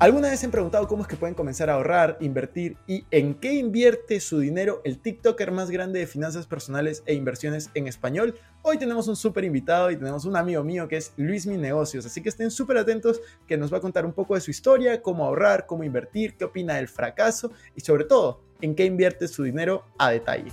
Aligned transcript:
¿Alguna 0.00 0.30
vez 0.30 0.38
se 0.38 0.46
han 0.46 0.52
preguntado 0.52 0.86
cómo 0.86 1.02
es 1.02 1.08
que 1.08 1.16
pueden 1.16 1.34
comenzar 1.34 1.68
a 1.68 1.72
ahorrar, 1.72 2.18
invertir 2.20 2.76
y 2.86 3.04
en 3.10 3.34
qué 3.34 3.54
invierte 3.54 4.20
su 4.20 4.38
dinero 4.38 4.80
el 4.84 5.00
TikToker 5.00 5.50
más 5.50 5.70
grande 5.70 5.98
de 5.98 6.06
finanzas 6.06 6.46
personales 6.46 7.02
e 7.04 7.14
inversiones 7.14 7.68
en 7.74 7.88
español? 7.88 8.36
Hoy 8.62 8.78
tenemos 8.78 9.08
un 9.08 9.16
súper 9.16 9.42
invitado 9.42 9.90
y 9.90 9.96
tenemos 9.96 10.24
un 10.24 10.36
amigo 10.36 10.62
mío 10.62 10.86
que 10.86 10.98
es 10.98 11.12
Luis 11.16 11.48
Mi 11.48 11.56
Negocios, 11.56 12.06
así 12.06 12.22
que 12.22 12.28
estén 12.28 12.52
súper 12.52 12.78
atentos 12.78 13.20
que 13.48 13.56
nos 13.56 13.72
va 13.72 13.78
a 13.78 13.80
contar 13.80 14.06
un 14.06 14.12
poco 14.12 14.36
de 14.36 14.40
su 14.40 14.52
historia, 14.52 15.02
cómo 15.02 15.24
ahorrar, 15.24 15.66
cómo 15.66 15.82
invertir, 15.82 16.36
qué 16.36 16.44
opina 16.44 16.76
del 16.76 16.86
fracaso 16.86 17.50
y 17.74 17.80
sobre 17.80 18.04
todo 18.04 18.44
en 18.60 18.76
qué 18.76 18.84
invierte 18.84 19.26
su 19.26 19.42
dinero 19.42 19.84
a 19.98 20.12
detalle. 20.12 20.52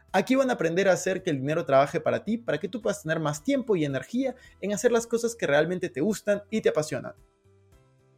Aquí 0.13 0.35
van 0.35 0.49
a 0.49 0.53
aprender 0.53 0.89
a 0.89 0.93
hacer 0.93 1.23
que 1.23 1.29
el 1.29 1.37
dinero 1.37 1.63
trabaje 1.63 2.01
para 2.01 2.25
ti, 2.25 2.37
para 2.37 2.59
que 2.59 2.67
tú 2.67 2.81
puedas 2.81 3.01
tener 3.01 3.21
más 3.21 3.45
tiempo 3.45 3.77
y 3.77 3.85
energía 3.85 4.35
en 4.59 4.73
hacer 4.73 4.91
las 4.91 5.07
cosas 5.07 5.35
que 5.35 5.47
realmente 5.47 5.87
te 5.87 6.01
gustan 6.01 6.43
y 6.49 6.59
te 6.59 6.67
apasionan. 6.67 7.13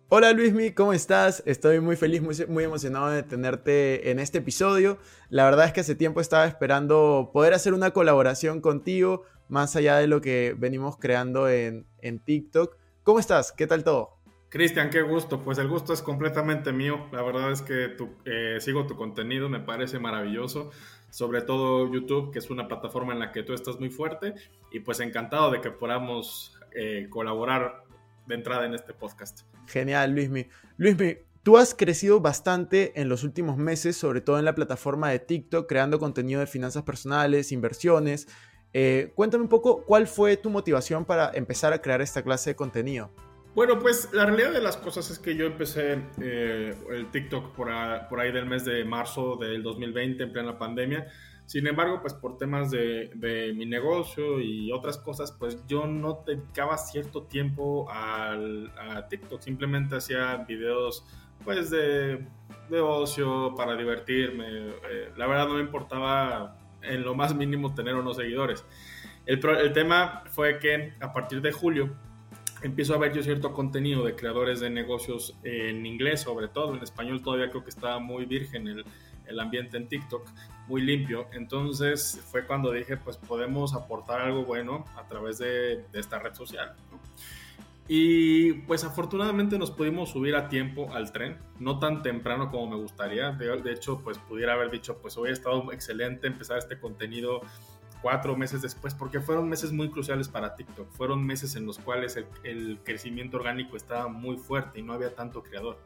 Hola 0.09 0.31
Luismi, 0.31 0.71
¿cómo 0.71 0.93
estás? 0.93 1.43
Estoy 1.45 1.79
muy 1.81 1.95
feliz, 1.95 2.21
muy, 2.21 2.35
muy, 2.47 2.63
emocionado 2.63 3.09
de 3.09 3.21
tenerte 3.21 4.09
en 4.09 4.17
este 4.17 4.39
episodio. 4.39 4.97
La 5.29 5.45
verdad 5.45 5.65
es 5.65 5.73
que 5.73 5.81
hace 5.81 5.93
tiempo 5.93 6.19
estaba 6.19 6.47
esperando 6.47 7.29
poder 7.31 7.53
hacer 7.53 7.75
una 7.75 7.91
colaboración 7.91 8.59
contigo, 8.59 9.23
más 9.47 9.75
allá 9.75 9.97
de 9.97 10.07
lo 10.07 10.19
que 10.19 10.55
venimos 10.57 10.97
creando 10.97 11.47
en, 11.47 11.85
en 11.99 12.19
TikTok. 12.19 12.75
¿Cómo 13.03 13.19
estás? 13.19 13.51
¿Qué 13.51 13.67
tal 13.67 13.83
todo? 13.83 14.17
Cristian, 14.49 14.91
qué 14.91 15.01
gusto. 15.01 15.43
Pues 15.43 15.57
el 15.57 15.67
gusto 15.67 15.93
es 15.93 16.03
completamente 16.03 16.71
mío. 16.71 17.07
La 17.11 17.23
verdad 17.23 17.51
es 17.51 17.63
que 17.63 17.95
eh, 18.25 18.57
sigo 18.59 18.85
tu 18.85 18.95
contenido, 18.95 19.49
me 19.49 19.59
parece 19.59 19.97
maravilloso 19.97 20.69
sobre 21.13 21.43
todo 21.43 21.93
YouTube, 21.93 22.31
que 22.31 22.39
es 22.39 22.49
una 22.49 22.67
plataforma 22.67 23.13
en 23.13 23.19
la 23.19 23.31
que 23.31 23.43
tú 23.43 23.53
estás 23.53 23.79
muy 23.79 23.91
fuerte 23.91 24.33
y 24.71 24.79
pues 24.79 24.99
encantado 24.99 25.51
de 25.51 25.61
que 25.61 25.69
podamos 25.69 26.57
eh, 26.71 27.05
colaborar 27.11 27.83
de 28.25 28.33
entrada 28.33 28.65
en 28.65 28.73
este 28.73 28.95
podcast. 28.95 29.41
Genial, 29.67 30.15
Luismi. 30.15 30.47
Luismi, 30.77 31.17
tú 31.43 31.57
has 31.59 31.75
crecido 31.75 32.19
bastante 32.19 32.99
en 32.99 33.09
los 33.09 33.23
últimos 33.23 33.57
meses, 33.57 33.95
sobre 33.95 34.21
todo 34.21 34.39
en 34.39 34.45
la 34.45 34.55
plataforma 34.55 35.11
de 35.11 35.19
TikTok, 35.19 35.69
creando 35.69 35.99
contenido 35.99 36.39
de 36.39 36.47
finanzas 36.47 36.81
personales, 36.81 37.51
inversiones. 37.51 38.27
Eh, 38.73 39.11
cuéntame 39.13 39.43
un 39.43 39.49
poco 39.49 39.85
cuál 39.85 40.07
fue 40.07 40.35
tu 40.35 40.49
motivación 40.49 41.05
para 41.05 41.29
empezar 41.35 41.73
a 41.73 41.81
crear 41.83 42.01
esta 42.01 42.23
clase 42.23 42.49
de 42.49 42.55
contenido. 42.55 43.11
Bueno, 43.55 43.77
pues 43.79 44.09
la 44.13 44.25
realidad 44.25 44.51
de 44.51 44.61
las 44.61 44.77
cosas 44.77 45.11
es 45.11 45.19
que 45.19 45.35
yo 45.35 45.45
empecé 45.45 45.99
eh, 46.19 46.75
el 46.89 47.11
TikTok 47.11 47.53
por, 47.53 47.69
ahí 47.69 48.31
del 48.31 48.47
mes 48.47 48.65
de 48.65 48.83
marzo 48.83 49.35
del 49.35 49.61
2020, 49.61 50.23
en 50.23 50.33
plena 50.33 50.57
pandemia. 50.57 51.07
Sin 51.45 51.67
embargo, 51.67 51.99
pues 52.01 52.15
por 52.15 52.37
temas 52.37 52.71
de, 52.71 53.53
mi 53.55 53.67
negocio 53.67 54.39
y 54.39 54.71
otras 54.71 54.97
cosas, 54.97 55.31
pues 55.31 55.59
yo 55.67 55.85
no 55.85 56.23
dedicaba 56.25 56.77
cierto 56.77 57.23
tiempo 57.23 57.87
al, 57.91 58.71
a 58.75 59.07
TikTok. 59.07 59.39
Simplemente 59.41 59.97
hacía 59.97 60.37
videos 60.47 61.05
pues 61.43 61.69
de, 61.69 62.25
de 62.69 62.79
ocio, 62.79 63.53
para 63.55 63.75
divertirme. 63.75 64.47
Eh, 64.49 65.11
la 65.15 65.27
verdad 65.27 65.47
no 65.47 65.55
me 65.55 65.61
importaba 65.61 66.57
en 66.81 67.03
lo 67.03 67.13
más 67.13 67.35
mínimo 67.35 67.75
tener 67.75 67.93
unos 67.93 68.17
seguidores. 68.17 68.65
El 69.27 69.73
tema 69.73 70.23
fue 70.31 70.57
que 70.57 70.93
a 70.99 71.13
partir 71.13 71.39
de 71.41 71.51
julio 71.51 71.95
empiezo 72.63 72.95
a 72.95 72.97
ver 72.97 73.13
yo 73.13 73.21
cierto 73.21 73.53
contenido 73.53 74.03
de 74.03 74.15
creadores 74.15 74.59
de 74.59 74.69
negocios 74.69 75.37
en 75.43 75.85
inglés, 75.85 76.21
sobre 76.21 76.47
todo 76.47 76.75
en 76.75 76.81
español 76.81 77.21
todavía 77.21 77.49
creo 77.49 77.63
que 77.63 77.69
estaba 77.69 77.99
muy 77.99 78.25
virgen 78.25 78.67
el, 78.67 78.85
el 79.27 79.39
ambiente 79.39 79.77
en 79.77 79.87
TikTok, 79.87 80.27
muy 80.67 80.81
limpio. 80.81 81.27
Entonces 81.33 82.21
fue 82.31 82.45
cuando 82.45 82.71
dije, 82.71 82.97
pues 82.97 83.17
podemos 83.17 83.73
aportar 83.73 84.21
algo 84.21 84.45
bueno 84.45 84.85
a 84.95 85.07
través 85.07 85.37
de, 85.37 85.85
de 85.91 85.99
esta 85.99 86.19
red 86.19 86.33
social. 86.33 86.75
Y 87.87 88.53
pues 88.53 88.85
afortunadamente 88.85 89.57
nos 89.57 89.69
pudimos 89.69 90.11
subir 90.11 90.35
a 90.35 90.47
tiempo 90.47 90.93
al 90.93 91.11
tren, 91.11 91.37
no 91.59 91.79
tan 91.79 92.01
temprano 92.01 92.49
como 92.49 92.67
me 92.67 92.77
gustaría. 92.77 93.31
De, 93.31 93.61
de 93.61 93.73
hecho, 93.73 93.99
pues 94.01 94.17
pudiera 94.19 94.53
haber 94.53 94.71
dicho, 94.71 94.99
pues 95.01 95.17
hoy 95.17 95.29
ha 95.29 95.33
estado 95.33 95.69
excelente 95.73 96.27
empezar 96.27 96.57
este 96.57 96.79
contenido 96.79 97.41
cuatro 98.03 98.35
meses 98.35 98.61
después, 98.61 98.93
porque 98.93 99.21
fueron 99.21 99.47
meses 99.47 99.71
muy 99.71 99.89
cruciales 99.89 100.27
para 100.27 100.55
TikTok. 100.55 100.91
Fueron 100.91 101.25
meses 101.25 101.55
en 101.55 101.65
los 101.65 101.79
cuales 101.79 102.19
el, 102.43 102.79
crecimiento 102.83 103.37
orgánico 103.37 103.77
estaba 103.77 104.09
muy 104.09 104.35
fuerte 104.35 104.79
y 104.79 104.83
no 104.83 104.91
había 104.91 105.15
tanto 105.15 105.41
creador. 105.41 105.79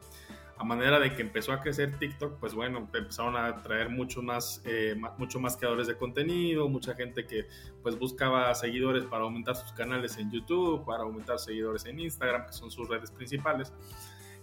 A 0.56 0.64
manera 0.64 0.98
de 0.98 1.14
que 1.14 1.22
empezó 1.22 1.52
a 1.52 1.60
crecer 1.60 1.96
TikTok, 1.96 2.40
pues 2.40 2.52
bueno, 2.54 2.88
empezaron 2.92 3.36
a 3.36 3.62
traer 3.62 3.88
mucho 3.88 4.20
más, 4.20 4.60
eh, 4.64 5.00
mucho 5.16 5.38
más 5.38 5.56
creadores 5.56 5.86
de 5.86 5.96
contenido, 5.96 6.68
mucha 6.68 6.96
gente 6.96 7.24
que 7.24 7.46
pues 7.84 7.96
buscaba 7.96 8.52
seguidores 8.56 9.04
para 9.04 9.22
aumentar 9.22 9.54
sus 9.54 9.70
canales 9.70 10.18
en 10.18 10.32
YouTube, 10.32 10.84
para 10.84 11.04
aumentar 11.04 11.38
seguidores 11.38 11.86
en 11.86 12.00
Instagram, 12.00 12.46
que 12.46 12.52
son 12.52 12.72
sus 12.72 12.88
redes 12.88 13.12
principales. 13.12 13.72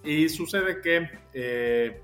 Y 0.01 0.29
sucede 0.29 0.79
que, 0.79 1.09
eh, 1.33 2.01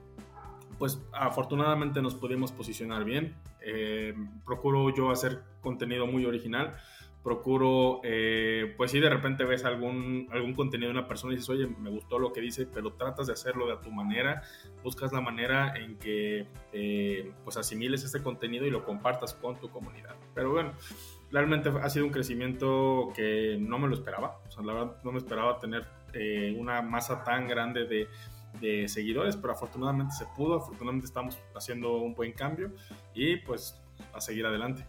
pues 0.78 1.00
afortunadamente 1.14 2.02
nos 2.02 2.16
pudimos 2.16 2.52
posicionar 2.52 3.06
bien. 3.06 3.34
Eh, 3.62 4.14
procuro 4.46 4.94
yo 4.94 5.12
hacer 5.12 5.42
contenido 5.62 6.08
muy 6.08 6.26
original. 6.26 6.74
Procuro, 7.24 8.02
eh, 8.04 8.74
pues 8.78 8.90
si 8.90 9.00
de 9.00 9.08
repente 9.08 9.46
ves 9.46 9.64
algún, 9.64 10.28
algún 10.32 10.56
contenido 10.56 10.92
de 10.92 10.98
una 10.98 11.08
persona 11.08 11.34
y 11.34 11.36
dices, 11.36 11.50
oye, 11.52 11.68
me 11.68 11.92
gustó 11.92 12.18
lo 12.18 12.34
que 12.34 12.42
dice, 12.42 12.66
pero 12.66 12.94
tratas 12.94 13.28
de 13.28 13.34
hacerlo 13.34 13.68
de 13.68 13.74
a 13.74 13.80
tu 13.80 13.92
manera, 13.92 14.42
buscas 14.84 15.14
la 15.14 15.22
manera 15.22 15.76
en 15.76 16.00
que 16.00 16.48
eh, 16.74 17.32
pues 17.44 17.58
asimiles 17.58 18.04
este 18.04 18.24
contenido 18.24 18.66
y 18.66 18.72
lo 18.72 18.84
compartas 18.84 19.36
con 19.36 19.60
tu 19.60 19.70
comunidad. 19.70 20.16
Pero 20.34 20.50
bueno, 20.50 20.74
realmente 21.32 21.70
ha 21.70 21.90
sido 21.92 22.06
un 22.06 22.12
crecimiento 22.12 23.14
que 23.16 23.56
no 23.60 23.78
me 23.78 23.88
lo 23.88 23.94
esperaba. 23.94 24.40
O 24.48 24.52
sea, 24.52 24.64
la 24.64 24.74
verdad 24.74 24.98
no 25.04 25.12
me 25.12 25.20
esperaba 25.20 25.60
tener 25.60 25.86
una 26.58 26.82
masa 26.82 27.24
tan 27.24 27.48
grande 27.48 27.86
de, 27.86 28.10
de 28.60 28.88
seguidores, 28.88 29.36
pero 29.36 29.54
afortunadamente 29.54 30.14
se 30.16 30.26
pudo, 30.36 30.58
afortunadamente 30.58 31.06
estamos 31.08 31.38
haciendo 31.56 31.98
un 31.98 32.14
buen 32.14 32.34
cambio 32.34 32.72
y 33.14 33.38
pues 33.38 33.80
a 34.14 34.22
seguir 34.22 34.46
adelante. 34.46 34.86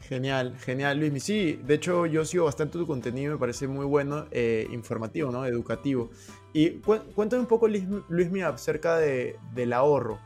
Genial, 0.00 0.56
genial, 0.58 0.98
Luis. 1.00 1.22
Sí, 1.22 1.60
de 1.64 1.74
hecho 1.74 2.06
yo 2.06 2.24
sigo 2.24 2.44
bastante 2.44 2.78
tu 2.78 2.86
contenido, 2.86 3.32
me 3.32 3.38
parece 3.38 3.66
muy 3.66 3.84
bueno, 3.86 4.26
eh, 4.30 4.66
informativo, 4.70 5.32
¿no? 5.32 5.44
Educativo. 5.46 6.10
Y 6.52 6.80
cuéntame 7.14 7.40
un 7.40 7.48
poco, 7.48 7.66
Luis, 7.68 8.42
acerca 8.44 8.96
de, 8.96 9.36
del 9.52 9.72
ahorro. 9.72 10.20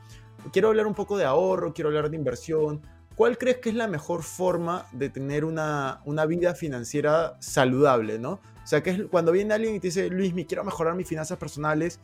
Quiero 0.52 0.68
hablar 0.68 0.86
un 0.86 0.94
poco 0.94 1.16
de 1.16 1.24
ahorro, 1.24 1.72
quiero 1.72 1.88
hablar 1.88 2.10
de 2.10 2.16
inversión. 2.16 2.82
¿Cuál 3.14 3.38
crees 3.38 3.58
que 3.58 3.70
es 3.70 3.74
la 3.74 3.88
mejor 3.88 4.22
forma 4.22 4.86
de 4.92 5.08
tener 5.08 5.44
una, 5.44 6.00
una 6.04 6.26
vida 6.26 6.54
financiera 6.54 7.36
saludable, 7.40 8.18
¿no? 8.18 8.40
O 8.62 8.66
sea, 8.66 8.82
que 8.82 8.90
es 8.90 9.02
cuando 9.10 9.32
viene 9.32 9.54
alguien 9.54 9.74
y 9.74 9.80
te 9.80 9.88
dice, 9.88 10.08
Luis, 10.08 10.32
me 10.34 10.46
quiero 10.46 10.62
mejorar 10.62 10.94
mis 10.94 11.08
finanzas 11.08 11.38
personales, 11.38 12.00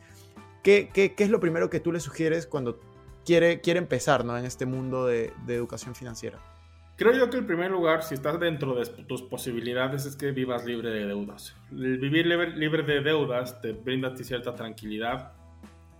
¿qué, 0.63 1.13
es 1.17 1.29
lo 1.29 1.39
primero 1.39 1.69
que 1.69 1.79
tú 1.79 1.91
le 1.91 1.99
sugieres 1.99 2.47
cuando 2.47 2.79
quiere, 3.25 3.61
quiere 3.61 3.79
empezar 3.79 4.25
¿no? 4.25 4.37
en 4.37 4.45
este 4.45 4.65
mundo 4.65 5.05
de, 5.05 5.33
educación 5.47 5.95
financiera? 5.95 6.39
Creo 6.95 7.13
yo 7.13 7.29
que 7.29 7.37
el 7.37 7.45
primer 7.45 7.69
lugar, 7.69 8.01
si 8.03 8.15
estás 8.15 8.39
dentro 8.39 8.73
de 8.73 8.85
tus 9.03 9.21
posibilidades, 9.21 10.05
es 10.05 10.15
que 10.15 10.31
vivas 10.31 10.65
libre 10.65 10.89
de 10.89 11.05
deudas. 11.05 11.55
El 11.71 11.99
vivir 11.99 12.25
libre, 12.25 12.83
de 12.83 13.01
deudas 13.01 13.61
te 13.61 13.73
brinda 13.73 14.09
a 14.09 14.13
ti 14.15 14.23
cierta 14.23 14.55
tranquilidad 14.55 15.33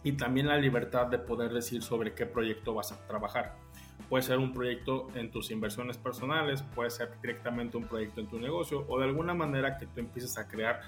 y 0.04 0.14
también 0.14 0.48
la 0.48 0.58
libertad 0.58 1.06
de 1.06 1.20
poder 1.20 1.52
decir 1.54 1.84
sobre 1.84 2.14
qué 2.14 2.26
proyecto 2.26 2.74
vas 2.74 2.92
a 2.92 3.08
trabajar. 3.08 3.56
Puede 4.10 4.24
ser 4.24 4.40
un 4.40 4.54
proyecto 4.54 5.08
en 5.14 5.30
tus 5.30 5.52
inversiones 5.52 5.98
personales, 5.98 6.64
puede 6.64 6.90
ser 6.90 7.12
directamente 7.22 7.78
un 7.78 7.84
proyecto 7.84 8.22
en 8.22 8.28
tu 8.28 8.40
negocio 8.40 8.86
o 8.88 8.98
de 8.98 9.06
alguna 9.06 9.36
manera 9.36 9.78
que 9.78 9.86
tú 9.86 10.00
empieces 10.00 10.36
a 10.40 10.48
crear 10.48 10.82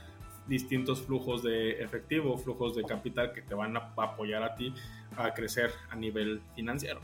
distintos 0.50 1.04
flujos 1.04 1.44
de 1.44 1.82
efectivo, 1.82 2.38
flujos 2.38 2.76
de 2.76 2.84
capital 2.84 3.32
que 3.32 3.42
te 3.42 3.54
van 3.54 3.78
a 3.78 3.94
apoyar 3.96 4.44
a 4.44 4.56
ti 4.56 4.74
a 5.16 5.34
crecer 5.34 5.72
a 5.90 5.96
nivel 5.96 6.42
financiero. 6.56 7.00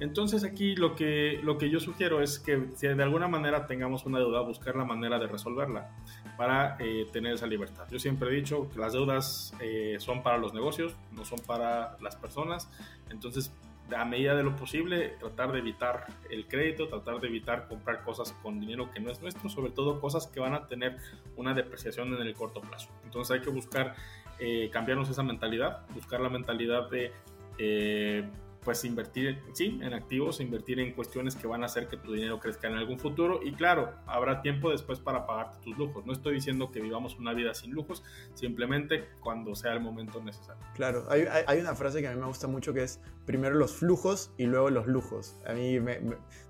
Entonces 0.00 0.44
aquí 0.44 0.74
lo 0.76 0.96
que, 0.96 1.38
lo 1.42 1.58
que 1.58 1.68
yo 1.68 1.78
sugiero 1.78 2.22
es 2.22 2.38
que 2.38 2.68
si 2.74 2.88
de 2.88 3.02
alguna 3.02 3.28
manera 3.28 3.66
tengamos 3.66 4.06
una 4.06 4.18
deuda, 4.18 4.40
buscar 4.40 4.74
la 4.74 4.84
manera 4.84 5.18
de 5.18 5.26
resolverla 5.26 5.90
para 6.38 6.76
eh, 6.80 7.06
tener 7.12 7.34
esa 7.34 7.46
libertad. 7.46 7.86
Yo 7.90 7.98
siempre 7.98 8.30
he 8.30 8.34
dicho 8.34 8.68
que 8.70 8.78
las 8.78 8.94
deudas 8.94 9.54
eh, 9.60 9.96
son 9.98 10.22
para 10.22 10.38
los 10.38 10.54
negocios, 10.54 10.96
no 11.12 11.26
son 11.26 11.38
para 11.40 11.98
las 12.00 12.16
personas. 12.16 12.70
Entonces 13.10 13.52
a 13.96 14.04
medida 14.04 14.34
de 14.34 14.42
lo 14.42 14.56
posible, 14.56 15.16
tratar 15.18 15.52
de 15.52 15.58
evitar 15.58 16.06
el 16.30 16.46
crédito, 16.46 16.88
tratar 16.88 17.20
de 17.20 17.28
evitar 17.28 17.68
comprar 17.68 18.02
cosas 18.02 18.32
con 18.42 18.60
dinero 18.60 18.90
que 18.92 19.00
no 19.00 19.10
es 19.10 19.20
nuestro, 19.20 19.48
sobre 19.48 19.72
todo 19.72 20.00
cosas 20.00 20.26
que 20.26 20.40
van 20.40 20.54
a 20.54 20.66
tener 20.66 20.96
una 21.36 21.54
depreciación 21.54 22.14
en 22.14 22.20
el 22.20 22.34
corto 22.34 22.60
plazo. 22.60 22.88
Entonces 23.04 23.36
hay 23.36 23.42
que 23.42 23.50
buscar 23.50 23.94
eh, 24.38 24.70
cambiarnos 24.72 25.08
esa 25.08 25.22
mentalidad, 25.22 25.86
buscar 25.94 26.20
la 26.20 26.28
mentalidad 26.28 26.88
de 26.90 27.12
eh, 27.58 28.28
pues 28.64 28.84
invertir, 28.84 29.38
sí, 29.52 29.78
en 29.82 29.94
activos, 29.94 30.40
invertir 30.40 30.80
en 30.80 30.92
cuestiones 30.92 31.34
que 31.34 31.46
van 31.46 31.62
a 31.62 31.66
hacer 31.66 31.88
que 31.88 31.96
tu 31.96 32.12
dinero 32.12 32.38
crezca 32.38 32.68
en 32.68 32.74
algún 32.74 32.98
futuro 32.98 33.40
y 33.42 33.52
claro, 33.52 33.94
habrá 34.06 34.42
tiempo 34.42 34.70
después 34.70 35.00
para 35.00 35.26
pagarte 35.26 35.58
tus 35.64 35.78
lujos. 35.78 36.04
No 36.04 36.12
estoy 36.12 36.34
diciendo 36.34 36.70
que 36.70 36.80
vivamos 36.80 37.18
una 37.18 37.32
vida 37.32 37.54
sin 37.54 37.72
lujos, 37.72 38.02
simplemente 38.34 39.08
cuando 39.20 39.54
sea 39.54 39.72
el 39.72 39.80
momento 39.80 40.22
necesario. 40.22 40.62
Claro, 40.74 41.06
hay, 41.08 41.24
hay 41.46 41.58
una 41.58 41.74
frase 41.74 42.00
que 42.00 42.08
a 42.08 42.12
mí 42.12 42.20
me 42.20 42.26
gusta 42.26 42.48
mucho 42.48 42.74
que 42.74 42.82
es 42.82 43.00
primero 43.24 43.54
los 43.54 43.72
flujos 43.72 44.32
y 44.36 44.44
luego 44.44 44.70
los 44.70 44.86
lujos. 44.86 45.36
A 45.46 45.54
mí 45.54 45.80
me, 45.80 46.00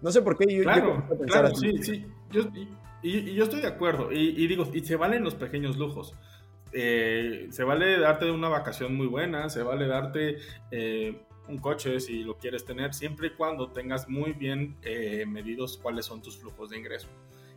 no 0.03 0.11
sé 0.11 0.23
por 0.23 0.37
qué 0.37 0.53
yo... 0.53 0.63
Claro, 0.63 1.07
claro, 1.27 1.55
sí, 1.55 1.83
sí. 1.83 2.07
Yo, 2.31 2.43
y, 3.03 3.35
yo 3.35 3.45
estoy 3.45 3.61
de 3.61 3.69
acuerdo 3.69 4.11
y, 4.13 4.47
digo, 4.47 4.69
y 4.73 4.81
se 4.81 4.97
valen 4.97 5.23
los 5.23 5.35
pequeños 5.35 5.77
lujos. 5.77 6.17
Eh, 6.73 7.49
se 7.51 7.65
vale 7.65 7.99
darte 7.99 8.31
una 8.31 8.49
vacación 8.49 8.97
muy 8.97 9.07
buena, 9.07 9.49
se 9.49 9.63
vale 9.63 9.87
darte... 9.87 10.39
Eh, 10.71 11.23
un 11.51 11.59
coche 11.59 12.01
si 12.01 12.23
lo 12.23 12.39
quieres 12.39 12.65
tener, 12.65 12.95
siempre 12.95 13.29
y 13.29 13.31
cuando 13.31 13.69
tengas 13.69 14.09
muy 14.09 14.33
bien 14.33 14.77
eh, 14.83 15.25
medidos 15.27 15.77
cuáles 15.77 16.07
son 16.07 16.23
tus 16.23 16.39
flujos 16.39 16.71
de 16.71 16.79
ingreso 16.79 17.09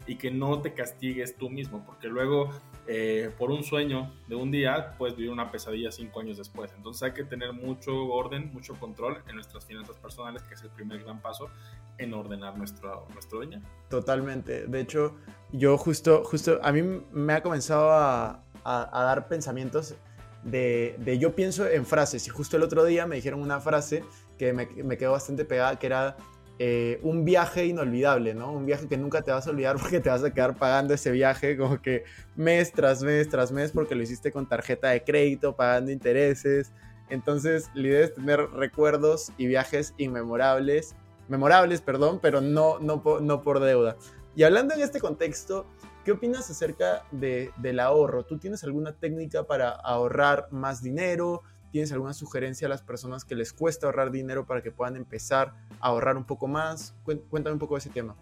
y 0.06 0.16
que 0.16 0.32
no 0.32 0.62
te 0.62 0.74
castigues 0.74 1.38
tú 1.38 1.50
mismo, 1.50 1.86
porque 1.86 2.08
luego 2.08 2.50
eh, 2.88 3.32
por 3.38 3.52
un 3.52 3.64
sueño 3.64 4.12
de 4.28 4.36
un 4.36 4.52
día 4.52 4.96
puedes 4.98 5.16
vivir 5.16 5.32
una 5.32 5.50
pesadilla 5.50 5.92
cinco 5.92 6.20
años 6.20 6.38
después. 6.38 6.72
Entonces 6.76 7.04
hay 7.04 7.14
que 7.14 7.24
tener 7.24 7.54
mucho 7.54 8.08
orden, 8.08 8.52
mucho 8.54 8.74
control 8.76 9.24
en 9.28 9.36
nuestras 9.36 9.66
finanzas 9.66 9.96
personales, 9.98 10.44
que 10.44 10.56
es 10.56 10.64
el 10.64 10.70
primer 10.72 11.04
gran 11.04 11.22
paso 11.22 11.50
en 11.98 12.14
ordenar 12.14 12.58
nuestro, 12.58 13.08
nuestro 13.14 13.40
dinero. 13.40 13.62
Totalmente. 13.90 14.68
De 14.68 14.82
hecho, 14.82 15.16
yo 15.52 15.78
justo, 15.78 16.24
justo, 16.26 16.60
a 16.62 16.72
mí 16.72 16.82
me 17.12 17.34
ha 17.34 17.42
comenzado 17.42 17.92
a, 17.92 18.44
a 18.66 19.04
dar 19.04 19.28
pensamientos 19.28 19.96
de, 20.44 21.18
yo 21.20 21.36
pienso 21.36 21.68
en 21.68 21.86
frases 21.86 22.28
y 22.28 22.30
justo 22.30 22.58
el 22.58 22.64
otro 22.64 22.84
día 22.86 23.08
me 23.08 23.16
dijeron 23.16 23.42
una 23.42 23.60
frase 23.60 24.04
que 24.38 24.54
me, 24.54 24.68
quedó 24.98 25.12
bastante 25.12 25.46
pegada 25.46 25.80
que 25.80 25.88
era 25.88 26.18
eh, 26.60 27.00
un 27.02 27.26
viaje 27.26 27.66
inolvidable, 27.66 28.34
¿no? 28.34 28.52
Un 28.52 28.66
viaje 28.66 28.88
que 28.88 28.98
nunca 28.98 29.22
te 29.22 29.32
vas 29.32 29.48
a 29.48 29.52
olvidar 29.52 29.78
porque 29.82 30.00
te 30.00 30.10
vas 30.10 30.24
a 30.24 30.34
quedar 30.34 30.56
pagando 30.58 30.94
ese 30.94 31.12
viaje 31.12 31.58
como 31.58 31.82
que 31.82 32.04
mes 32.36 32.72
tras 32.72 33.04
mes 33.04 33.30
tras 33.30 33.52
mes 33.52 33.72
porque 33.72 33.96
lo 33.96 34.04
hiciste 34.04 34.32
con 34.32 34.48
tarjeta 34.48 34.90
de 34.90 35.04
crédito, 35.04 35.56
pagando 35.56 35.92
intereses. 35.92 36.72
Entonces, 37.10 37.70
la 37.74 37.88
idea 37.88 38.06
es 38.06 38.14
tener 38.14 38.40
recuerdos 38.52 39.32
y 39.38 39.46
viajes 39.46 39.94
inmemorables, 39.98 40.96
memorables, 41.28 41.82
perdón, 41.82 42.20
pero 42.22 42.42
no, 42.42 42.80
no, 42.80 43.04
no 43.22 43.42
por 43.42 43.60
deuda. 43.60 43.98
Y 44.36 44.44
hablando 44.44 44.74
en 44.74 44.82
este 44.82 45.00
contexto, 45.00 45.68
¿Qué 46.04 46.12
opinas 46.12 46.50
acerca 46.50 47.06
del 47.12 47.80
ahorro? 47.80 48.26
¿Tú 48.26 48.38
tienes 48.38 48.66
alguna 48.66 48.92
técnica 48.92 49.44
para 49.44 49.70
ahorrar 49.70 50.50
más 50.52 50.84
dinero? 50.84 51.44
¿Tienes 51.72 51.94
alguna 51.94 52.14
sugerencia 52.14 52.68
a 52.68 52.70
las 52.70 52.82
personas 52.82 53.24
que 53.24 53.36
les 53.36 53.54
cuesta 53.54 53.86
ahorrar 53.86 54.12
dinero 54.12 54.46
para 54.46 54.62
que 54.62 54.70
puedan 54.70 54.98
empezar 54.98 55.54
a 55.80 55.88
ahorrar 55.88 56.18
un 56.18 56.26
poco 56.26 56.48
más? 56.48 56.94
Cuéntame 57.04 57.54
un 57.54 57.60
poco 57.60 57.76
de 57.76 57.80
ese 57.80 57.90
tema. 57.90 58.18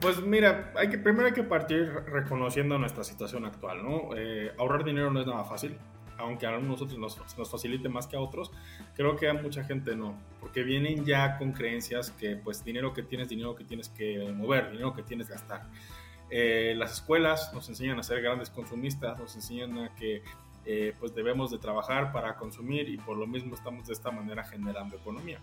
Pues 0.00 0.22
mira, 0.22 0.72
hay 0.74 0.88
que, 0.88 0.96
primero 0.96 1.26
hay 1.26 1.34
que 1.34 1.42
partir 1.44 1.92
reconociendo 2.06 2.78
nuestra 2.78 3.04
situación 3.04 3.44
actual, 3.44 3.84
¿no? 3.84 4.16
Eh, 4.16 4.50
ahorrar 4.58 4.82
dinero 4.82 5.10
no 5.10 5.20
es 5.20 5.26
nada 5.26 5.44
fácil, 5.44 5.76
aunque 6.16 6.46
a 6.46 6.58
nosotros 6.58 6.98
nos, 6.98 7.20
nos, 7.36 7.50
facilite 7.50 7.90
más 7.90 8.06
que 8.06 8.16
a 8.16 8.20
otros, 8.20 8.50
creo 8.96 9.16
que 9.16 9.28
a 9.28 9.34
mucha 9.34 9.62
gente 9.62 9.94
no, 9.94 10.18
porque 10.40 10.62
vienen 10.62 11.04
ya 11.04 11.38
con 11.38 11.52
creencias 11.52 12.10
que 12.10 12.36
pues 12.36 12.64
dinero 12.64 12.92
que 12.94 13.02
tienes, 13.02 13.28
dinero 13.28 13.54
que 13.54 13.64
tienes 13.64 13.90
que 13.90 14.32
mover, 14.34 14.72
dinero 14.72 14.94
que 14.94 15.02
tienes 15.02 15.28
que 15.28 15.34
gastar. 15.34 15.68
Eh, 16.34 16.72
las 16.78 16.92
escuelas 16.92 17.52
nos 17.52 17.68
enseñan 17.68 17.98
a 17.98 18.02
ser 18.02 18.22
grandes 18.22 18.48
consumistas, 18.48 19.18
nos 19.18 19.34
enseñan 19.34 19.76
a 19.76 19.94
que 19.94 20.22
eh, 20.64 20.94
pues 20.98 21.14
debemos 21.14 21.50
de 21.50 21.58
trabajar 21.58 22.10
para 22.10 22.36
consumir 22.36 22.88
y 22.88 22.96
por 22.96 23.18
lo 23.18 23.26
mismo 23.26 23.54
estamos 23.54 23.86
de 23.86 23.92
esta 23.92 24.10
manera 24.10 24.42
generando 24.42 24.96
economía. 24.96 25.40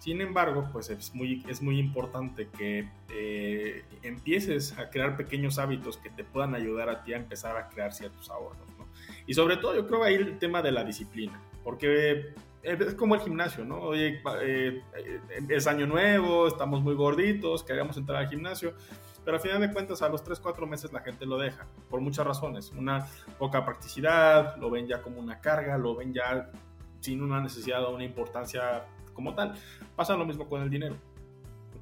Sin 0.00 0.20
embargo, 0.20 0.68
pues 0.72 0.90
es 0.90 1.14
muy, 1.14 1.44
es 1.48 1.62
muy 1.62 1.78
importante 1.78 2.48
que 2.58 2.88
eh, 3.10 3.84
empieces 4.02 4.76
a 4.76 4.90
crear 4.90 5.16
pequeños 5.16 5.60
hábitos 5.60 5.96
que 5.96 6.10
te 6.10 6.24
puedan 6.24 6.56
ayudar 6.56 6.88
a 6.88 7.04
ti 7.04 7.12
a 7.12 7.18
empezar 7.18 7.56
a 7.56 7.68
crear 7.68 7.92
ciertos 7.92 8.28
ahorros. 8.28 8.66
¿no? 8.76 8.88
Y 9.28 9.34
sobre 9.34 9.58
todo 9.58 9.76
yo 9.76 9.86
creo 9.86 10.02
ahí 10.02 10.14
el 10.14 10.40
tema 10.40 10.60
de 10.60 10.72
la 10.72 10.82
disciplina, 10.82 11.40
porque 11.62 12.34
es 12.64 12.94
como 12.94 13.14
el 13.14 13.20
gimnasio, 13.20 13.64
¿no? 13.64 13.80
Oye, 13.80 14.20
es 15.48 15.66
año 15.68 15.86
nuevo, 15.86 16.48
estamos 16.48 16.82
muy 16.82 16.94
gorditos, 16.94 17.62
queremos 17.62 17.96
entrar 17.96 18.22
al 18.22 18.28
gimnasio 18.28 18.74
pero 19.24 19.36
al 19.36 19.42
final 19.42 19.60
de 19.60 19.72
cuentas 19.72 20.02
a 20.02 20.08
los 20.08 20.22
3, 20.24 20.40
4 20.40 20.66
meses 20.66 20.92
la 20.92 21.00
gente 21.00 21.26
lo 21.26 21.38
deja, 21.38 21.66
por 21.88 22.00
muchas 22.00 22.26
razones. 22.26 22.72
Una 22.72 23.06
poca 23.38 23.64
practicidad, 23.64 24.56
lo 24.56 24.70
ven 24.70 24.86
ya 24.86 25.02
como 25.02 25.20
una 25.20 25.40
carga, 25.40 25.78
lo 25.78 25.94
ven 25.94 26.12
ya 26.12 26.50
sin 27.00 27.22
una 27.22 27.40
necesidad 27.40 27.84
o 27.84 27.94
una 27.94 28.04
importancia 28.04 28.84
como 29.14 29.34
tal. 29.34 29.54
Pasa 29.96 30.16
lo 30.16 30.24
mismo 30.24 30.48
con 30.48 30.62
el 30.62 30.70
dinero. 30.70 30.96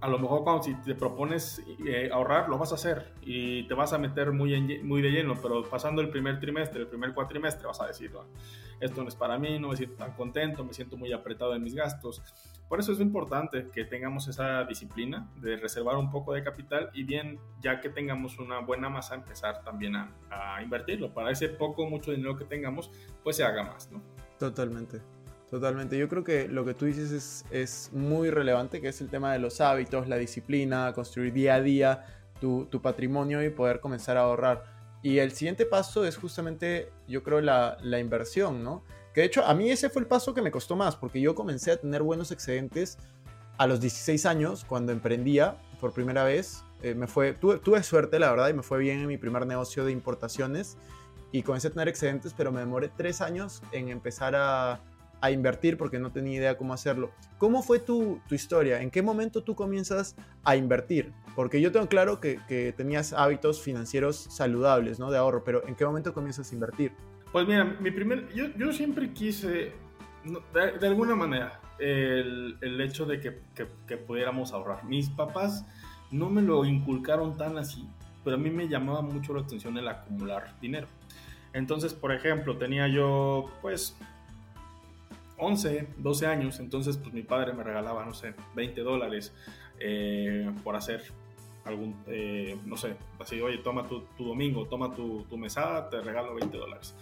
A 0.00 0.08
lo 0.08 0.18
mejor 0.18 0.44
cuando 0.44 0.62
si 0.62 0.74
te 0.76 0.94
propones 0.94 1.62
eh, 1.86 2.08
ahorrar, 2.10 2.48
lo 2.48 2.56
vas 2.56 2.72
a 2.72 2.76
hacer 2.76 3.12
y 3.20 3.66
te 3.68 3.74
vas 3.74 3.92
a 3.92 3.98
meter 3.98 4.32
muy, 4.32 4.82
muy 4.82 5.02
de 5.02 5.10
lleno, 5.10 5.34
pero 5.40 5.62
pasando 5.62 6.00
el 6.00 6.08
primer 6.08 6.40
trimestre, 6.40 6.80
el 6.80 6.86
primer 6.86 7.12
cuatrimestre, 7.12 7.66
vas 7.66 7.80
a 7.82 7.86
decir, 7.86 8.10
esto 8.80 9.02
no 9.02 9.08
es 9.08 9.14
para 9.14 9.38
mí, 9.38 9.58
no 9.58 9.68
me 9.68 9.76
siento 9.76 9.96
tan 9.96 10.12
contento, 10.12 10.64
me 10.64 10.72
siento 10.72 10.96
muy 10.96 11.12
apretado 11.12 11.54
en 11.54 11.62
mis 11.62 11.74
gastos. 11.74 12.22
Por 12.70 12.78
eso 12.78 12.92
es 12.92 13.00
importante 13.00 13.66
que 13.74 13.84
tengamos 13.84 14.28
esa 14.28 14.64
disciplina 14.64 15.28
de 15.36 15.56
reservar 15.56 15.96
un 15.96 16.10
poco 16.10 16.32
de 16.32 16.42
capital 16.42 16.88
y 16.94 17.02
bien, 17.02 17.38
ya 17.60 17.80
que 17.80 17.90
tengamos 17.90 18.38
una 18.38 18.60
buena 18.60 18.88
masa, 18.88 19.16
empezar 19.16 19.62
también 19.64 19.96
a, 19.96 20.62
invertirlo. 20.62 21.12
Para 21.12 21.30
ese 21.30 21.48
poco, 21.48 21.90
mucho 21.90 22.12
dinero 22.12 22.36
que 22.36 22.44
tengamos, 22.44 22.90
pues 23.22 23.36
se 23.36 23.44
haga 23.44 23.64
más, 23.64 23.90
¿no? 23.90 24.00
Totalmente. 24.38 25.02
Totalmente. 25.50 25.98
Yo 25.98 26.08
creo 26.08 26.22
que 26.22 26.46
lo 26.46 26.64
que 26.64 26.74
tú 26.74 26.84
dices 26.84 27.10
es, 27.10 27.44
es, 27.50 27.90
muy 27.92 28.30
relevante, 28.30 28.80
que 28.80 28.88
es 28.88 29.00
el 29.00 29.08
tema 29.08 29.32
de 29.32 29.40
los 29.40 29.60
hábitos, 29.60 30.06
la 30.06 30.16
disciplina, 30.16 30.92
construir 30.92 31.32
día 31.32 31.56
a 31.56 31.60
día 31.60 32.06
tu, 32.40 32.66
tu, 32.66 32.80
patrimonio 32.80 33.42
y 33.42 33.50
poder 33.50 33.80
comenzar 33.80 34.16
a 34.16 34.20
ahorrar. 34.20 34.64
Y 35.02 35.18
el 35.18 35.32
siguiente 35.32 35.66
paso 35.66 36.04
es 36.06 36.16
justamente, 36.16 36.92
yo 37.08 37.24
creo, 37.24 37.40
la, 37.40 37.78
la 37.82 37.98
inversión, 37.98 38.62
¿no? 38.62 38.84
Que 39.12 39.22
de 39.22 39.26
hecho 39.26 39.44
a 39.44 39.52
mí 39.54 39.68
ese 39.70 39.90
fue 39.90 40.02
el 40.02 40.06
paso 40.06 40.34
que 40.34 40.40
me 40.40 40.52
costó 40.52 40.76
más, 40.76 40.94
porque 40.94 41.20
yo 41.20 41.34
comencé 41.34 41.72
a 41.72 41.76
tener 41.76 42.02
buenos 42.02 42.30
excedentes 42.30 42.96
a 43.58 43.66
los 43.66 43.80
16 43.80 44.26
años, 44.26 44.64
cuando 44.64 44.92
emprendía 44.92 45.56
por 45.80 45.92
primera 45.92 46.22
vez. 46.22 46.62
Eh, 46.82 46.94
me 46.94 47.08
fue, 47.08 47.32
tuve, 47.32 47.58
tuve, 47.58 47.82
suerte, 47.82 48.20
la 48.20 48.30
verdad, 48.30 48.48
y 48.50 48.54
me 48.54 48.62
fue 48.62 48.78
bien 48.78 49.00
en 49.00 49.08
mi 49.08 49.18
primer 49.18 49.46
negocio 49.46 49.84
de 49.84 49.90
importaciones. 49.90 50.78
Y 51.32 51.42
comencé 51.42 51.68
a 51.68 51.70
tener 51.70 51.88
excedentes, 51.88 52.34
pero 52.36 52.52
me 52.52 52.60
demoré 52.60 52.88
tres 52.96 53.20
años 53.20 53.62
en 53.72 53.88
empezar 53.88 54.34
a, 54.36 54.80
a 55.20 55.30
invertir 55.30 55.76
porque 55.76 55.98
no 55.98 56.12
tenía 56.12 56.38
idea 56.38 56.56
cómo 56.56 56.72
hacerlo. 56.72 57.10
¿Cómo 57.38 57.62
fue 57.62 57.78
tu, 57.78 58.20
tu, 58.28 58.34
historia? 58.34 58.80
¿En 58.80 58.90
qué 58.90 59.02
momento 59.02 59.42
tú 59.42 59.54
comienzas 59.54 60.16
a 60.44 60.56
invertir? 60.56 61.12
Porque 61.34 61.60
yo 61.60 61.72
tengo 61.72 61.88
claro 61.88 62.20
que, 62.20 62.38
que 62.48 62.72
tenías 62.72 63.12
hábitos 63.12 63.62
financieros 63.62 64.16
saludables, 64.16 64.98
¿no? 64.98 65.10
De 65.10 65.18
ahorro, 65.18 65.44
pero 65.44 65.66
¿en 65.66 65.74
qué 65.74 65.84
momento 65.84 66.14
comienzas 66.14 66.50
a 66.50 66.54
invertir? 66.54 66.92
Pues 67.32 67.46
mira, 67.46 67.64
mi 67.64 67.90
primer, 67.90 68.28
yo, 68.34 68.46
yo 68.56 68.72
siempre 68.72 69.12
quise, 69.12 69.72
de, 70.52 70.86
alguna 70.86 71.14
manera, 71.14 71.60
el, 71.78 72.58
el 72.60 72.80
hecho 72.80 73.06
de 73.06 73.20
que, 73.20 73.40
que, 73.54 73.96
pudiéramos 73.96 74.52
ahorrar. 74.52 74.84
Mis 74.84 75.08
papás 75.10 75.64
no 76.10 76.28
me 76.28 76.42
lo 76.42 76.64
inculcaron 76.64 77.36
tan 77.36 77.56
así, 77.56 77.88
pero 78.24 78.36
a 78.36 78.38
mí 78.38 78.50
me 78.50 78.68
llamaba 78.68 79.00
mucho 79.00 79.32
la 79.32 79.42
atención 79.42 79.78
el 79.78 79.86
acumular 79.86 80.56
dinero. 80.60 80.88
Entonces, 81.52 81.94
por 81.94 82.12
ejemplo, 82.12 82.56
tenía 82.56 82.88
yo, 82.88 83.50
pues, 83.62 83.96
11, 85.40 85.88
12 85.98 86.26
años, 86.26 86.60
entonces, 86.60 86.96
pues 86.96 87.12
mi 87.12 87.22
padre 87.22 87.52
me 87.52 87.62
regalaba, 87.62 88.04
no 88.04 88.14
sé, 88.14 88.34
20 88.54 88.80
dólares 88.82 89.34
eh, 89.78 90.50
por 90.62 90.76
hacer 90.76 91.02
algún, 91.64 91.96
eh, 92.06 92.58
no 92.64 92.76
sé, 92.76 92.96
así, 93.18 93.40
oye, 93.40 93.58
toma 93.58 93.86
tu, 93.86 94.04
domingo, 94.18 94.66
toma 94.66 94.94
tu, 94.94 95.24
mesada, 95.36 95.88
te 95.88 96.00
regalo 96.00 96.34
20 96.34 96.56
dólares. 96.56 96.94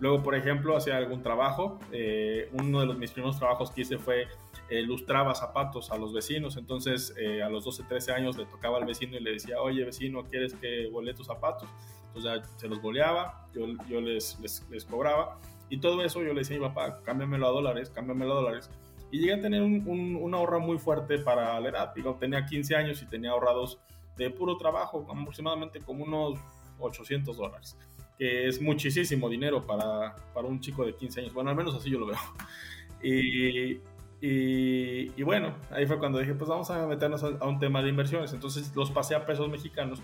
Luego, 0.00 0.22
por 0.22 0.34
ejemplo, 0.34 0.76
hacía 0.76 0.96
algún 0.96 1.22
trabajo. 1.22 1.78
Eh, 1.92 2.48
uno 2.52 2.80
de 2.80 2.86
los, 2.86 2.98
mis 2.98 3.12
primeros 3.12 3.38
trabajos 3.38 3.70
que 3.70 3.82
hice 3.82 3.98
fue 3.98 4.26
eh, 4.68 4.82
lustraba 4.82 5.34
zapatos 5.34 5.92
a 5.92 5.96
los 5.96 6.12
vecinos. 6.12 6.56
Entonces, 6.56 7.14
a 7.44 7.48
los 7.48 7.64
12, 7.64 7.84
13 7.84 8.12
años 8.12 8.36
le 8.36 8.46
tocaba 8.46 8.78
al 8.78 8.84
vecino 8.84 9.16
y 9.16 9.20
le 9.20 9.32
decía, 9.32 9.60
oye, 9.60 9.84
vecino, 9.84 10.24
¿quieres 10.24 10.54
que 10.54 10.88
volé 10.88 11.14
tus 11.14 11.26
zapatos? 11.26 11.68
Entonces, 12.14 12.50
se 12.56 12.68
los 12.68 12.82
boleaba, 12.82 13.46
yo, 13.54 13.66
yo 13.88 14.00
les, 14.00 14.38
les, 14.70 14.84
cobraba. 14.84 15.38
Y 15.72 15.78
todo 15.78 16.02
eso 16.04 16.22
yo 16.22 16.34
le 16.34 16.40
decía 16.40 16.56
a 16.56 16.60
mi 16.60 16.66
papá, 16.66 17.00
cámbiamelo 17.02 17.46
a 17.46 17.50
dólares, 17.50 17.88
cámbiamelo 17.88 18.32
a 18.32 18.42
dólares. 18.42 18.70
Y 19.10 19.20
llegué 19.20 19.32
a 19.32 19.40
tener 19.40 19.62
un, 19.62 19.82
un, 19.88 20.16
un 20.16 20.34
ahorro 20.34 20.60
muy 20.60 20.76
fuerte 20.76 21.18
para 21.18 21.58
la 21.58 21.66
edad. 21.70 21.94
Digo, 21.94 22.14
tenía 22.20 22.44
15 22.44 22.76
años 22.76 23.00
y 23.00 23.06
tenía 23.06 23.30
ahorrados 23.30 23.78
de 24.18 24.28
puro 24.28 24.58
trabajo, 24.58 25.06
aproximadamente 25.10 25.80
como 25.80 26.04
unos 26.04 26.38
800 26.78 27.34
dólares, 27.34 27.78
que 28.18 28.48
es 28.48 28.60
muchísimo 28.60 29.30
dinero 29.30 29.66
para, 29.66 30.14
para 30.34 30.46
un 30.46 30.60
chico 30.60 30.84
de 30.84 30.94
15 30.94 31.20
años. 31.20 31.32
Bueno, 31.32 31.48
al 31.48 31.56
menos 31.56 31.74
así 31.74 31.88
yo 31.90 31.98
lo 31.98 32.06
veo. 32.06 32.18
Y, 33.02 33.80
Y, 34.20 35.22
bueno, 35.22 35.56
ahí 35.70 35.86
fue 35.86 35.98
cuando 35.98 36.18
dije, 36.18 36.34
pues 36.34 36.50
vamos 36.50 36.70
a 36.70 36.86
meternos 36.86 37.24
a, 37.24 37.46
un 37.46 37.58
tema 37.58 37.82
de 37.82 37.88
inversiones. 37.88 38.34
Entonces 38.34 38.76
los 38.76 38.90
pasé 38.90 39.14
a 39.14 39.24
pesos 39.24 39.48
mexicanos 39.48 40.02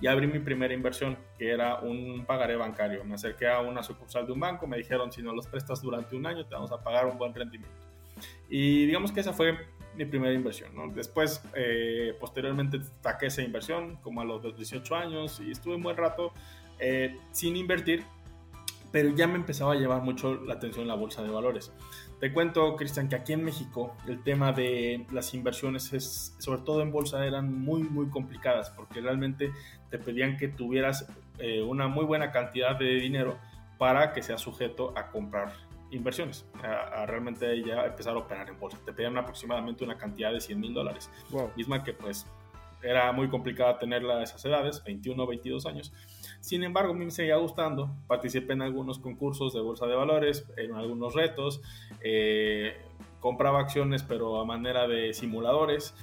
y 0.00 0.06
abrí 0.06 0.26
mi 0.26 0.38
primera 0.38 0.72
inversión, 0.72 1.18
que 1.38 1.50
era 1.50 1.80
un 1.80 2.24
pagaré 2.24 2.56
bancario. 2.56 3.04
Me 3.04 3.14
acerqué 3.14 3.48
a 3.48 3.60
una 3.60 3.82
sucursal 3.82 4.26
de 4.26 4.32
un 4.32 4.40
banco, 4.40 4.66
me 4.66 4.76
dijeron, 4.76 5.10
si 5.10 5.22
no 5.22 5.34
los 5.34 5.46
prestas 5.46 5.82
durante 5.82 6.14
un 6.14 6.26
año, 6.26 6.46
te 6.46 6.54
vamos 6.54 6.70
a 6.70 6.82
pagar 6.82 7.06
un 7.06 7.18
buen 7.18 7.34
rendimiento. 7.34 7.76
Y 8.48 8.86
digamos 8.86 9.12
que 9.12 9.20
esa 9.20 9.32
fue 9.32 9.58
mi 9.96 10.04
primera 10.04 10.32
inversión. 10.32 10.74
¿no? 10.74 10.88
Después, 10.88 11.42
eh, 11.54 12.16
posteriormente, 12.20 12.78
saqué 13.02 13.26
esa 13.26 13.42
inversión 13.42 13.96
como 13.96 14.20
a 14.20 14.24
los 14.24 14.42
18 14.56 14.94
años 14.94 15.40
y 15.40 15.50
estuve 15.50 15.74
un 15.74 15.82
buen 15.82 15.96
rato 15.96 16.32
eh, 16.78 17.16
sin 17.32 17.56
invertir, 17.56 18.04
pero 18.92 19.10
ya 19.10 19.26
me 19.26 19.34
empezaba 19.34 19.72
a 19.72 19.76
llevar 19.76 20.02
mucho 20.02 20.36
la 20.36 20.54
atención 20.54 20.86
la 20.86 20.94
bolsa 20.94 21.22
de 21.22 21.30
valores. 21.30 21.72
Te 22.20 22.32
cuento, 22.32 22.74
Cristian, 22.74 23.08
que 23.08 23.14
aquí 23.14 23.32
en 23.32 23.44
México 23.44 23.96
el 24.08 24.22
tema 24.24 24.52
de 24.52 25.06
las 25.12 25.34
inversiones, 25.34 25.92
es, 25.92 26.34
sobre 26.38 26.62
todo 26.62 26.82
en 26.82 26.90
bolsa, 26.90 27.24
eran 27.24 27.60
muy, 27.60 27.84
muy 27.84 28.08
complicadas 28.08 28.70
porque 28.70 29.00
realmente 29.00 29.52
te 29.88 29.98
pedían 29.98 30.36
que 30.36 30.48
tuvieras 30.48 31.06
eh, 31.38 31.62
una 31.62 31.86
muy 31.86 32.04
buena 32.04 32.32
cantidad 32.32 32.76
de 32.76 32.94
dinero 32.94 33.38
para 33.78 34.12
que 34.12 34.22
seas 34.22 34.40
sujeto 34.40 34.92
a 34.96 35.10
comprar 35.10 35.52
inversiones, 35.90 36.44
a, 36.62 37.06
realmente 37.06 37.62
ya 37.62 37.86
empezar 37.86 38.14
a 38.14 38.18
operar 38.18 38.48
en 38.48 38.58
bolsa. 38.58 38.78
Te 38.84 38.92
pedían 38.92 39.16
aproximadamente 39.16 39.84
una 39.84 39.96
cantidad 39.96 40.32
de 40.32 40.40
100 40.40 40.60
mil 40.60 40.74
dólares. 40.74 41.10
Misma 41.56 41.84
que 41.84 41.92
pues 41.92 42.26
era 42.82 43.12
muy 43.12 43.28
complicada 43.28 43.78
tenerla 43.78 44.18
a 44.18 44.22
esas 44.22 44.44
edades, 44.44 44.82
21 44.84 45.22
o 45.22 45.26
22 45.26 45.66
años. 45.66 45.92
Sin 46.40 46.62
embargo, 46.62 46.92
a 46.92 46.96
mí 46.96 47.04
me 47.04 47.10
seguía 47.10 47.36
gustando. 47.36 47.90
Participé 48.06 48.52
en 48.52 48.62
algunos 48.62 48.98
concursos 48.98 49.52
de 49.52 49.60
bolsa 49.60 49.86
de 49.86 49.94
valores, 49.94 50.48
en 50.56 50.74
algunos 50.74 51.14
retos. 51.14 51.60
Eh, 52.00 52.76
compraba 53.20 53.60
acciones, 53.60 54.02
pero 54.02 54.40
a 54.40 54.44
manera 54.44 54.86
de 54.86 55.12
simuladores. 55.12 55.94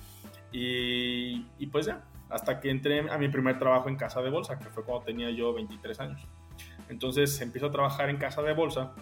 Y, 0.51 1.45
y, 1.57 1.67
pues 1.67 1.85
ya, 1.85 2.03
hasta 2.29 2.59
que 2.59 2.69
entré 2.69 3.09
a 3.09 3.17
mi 3.17 3.29
primer 3.29 3.59
trabajo 3.59 3.89
en 3.89 3.95
casa 3.95 4.21
de 4.21 4.29
bolsa, 4.29 4.59
que 4.59 4.65
fue 4.65 4.83
cuando 4.83 5.05
tenía 5.05 5.29
yo 5.31 5.53
23 5.53 5.99
años. 5.99 6.27
Entonces 6.89 7.39
empiezo 7.41 7.67
a 7.67 7.71
trabajar 7.71 8.09
en 8.09 8.17
casa 8.17 8.41
de 8.41 8.53
bolsa 8.53 8.93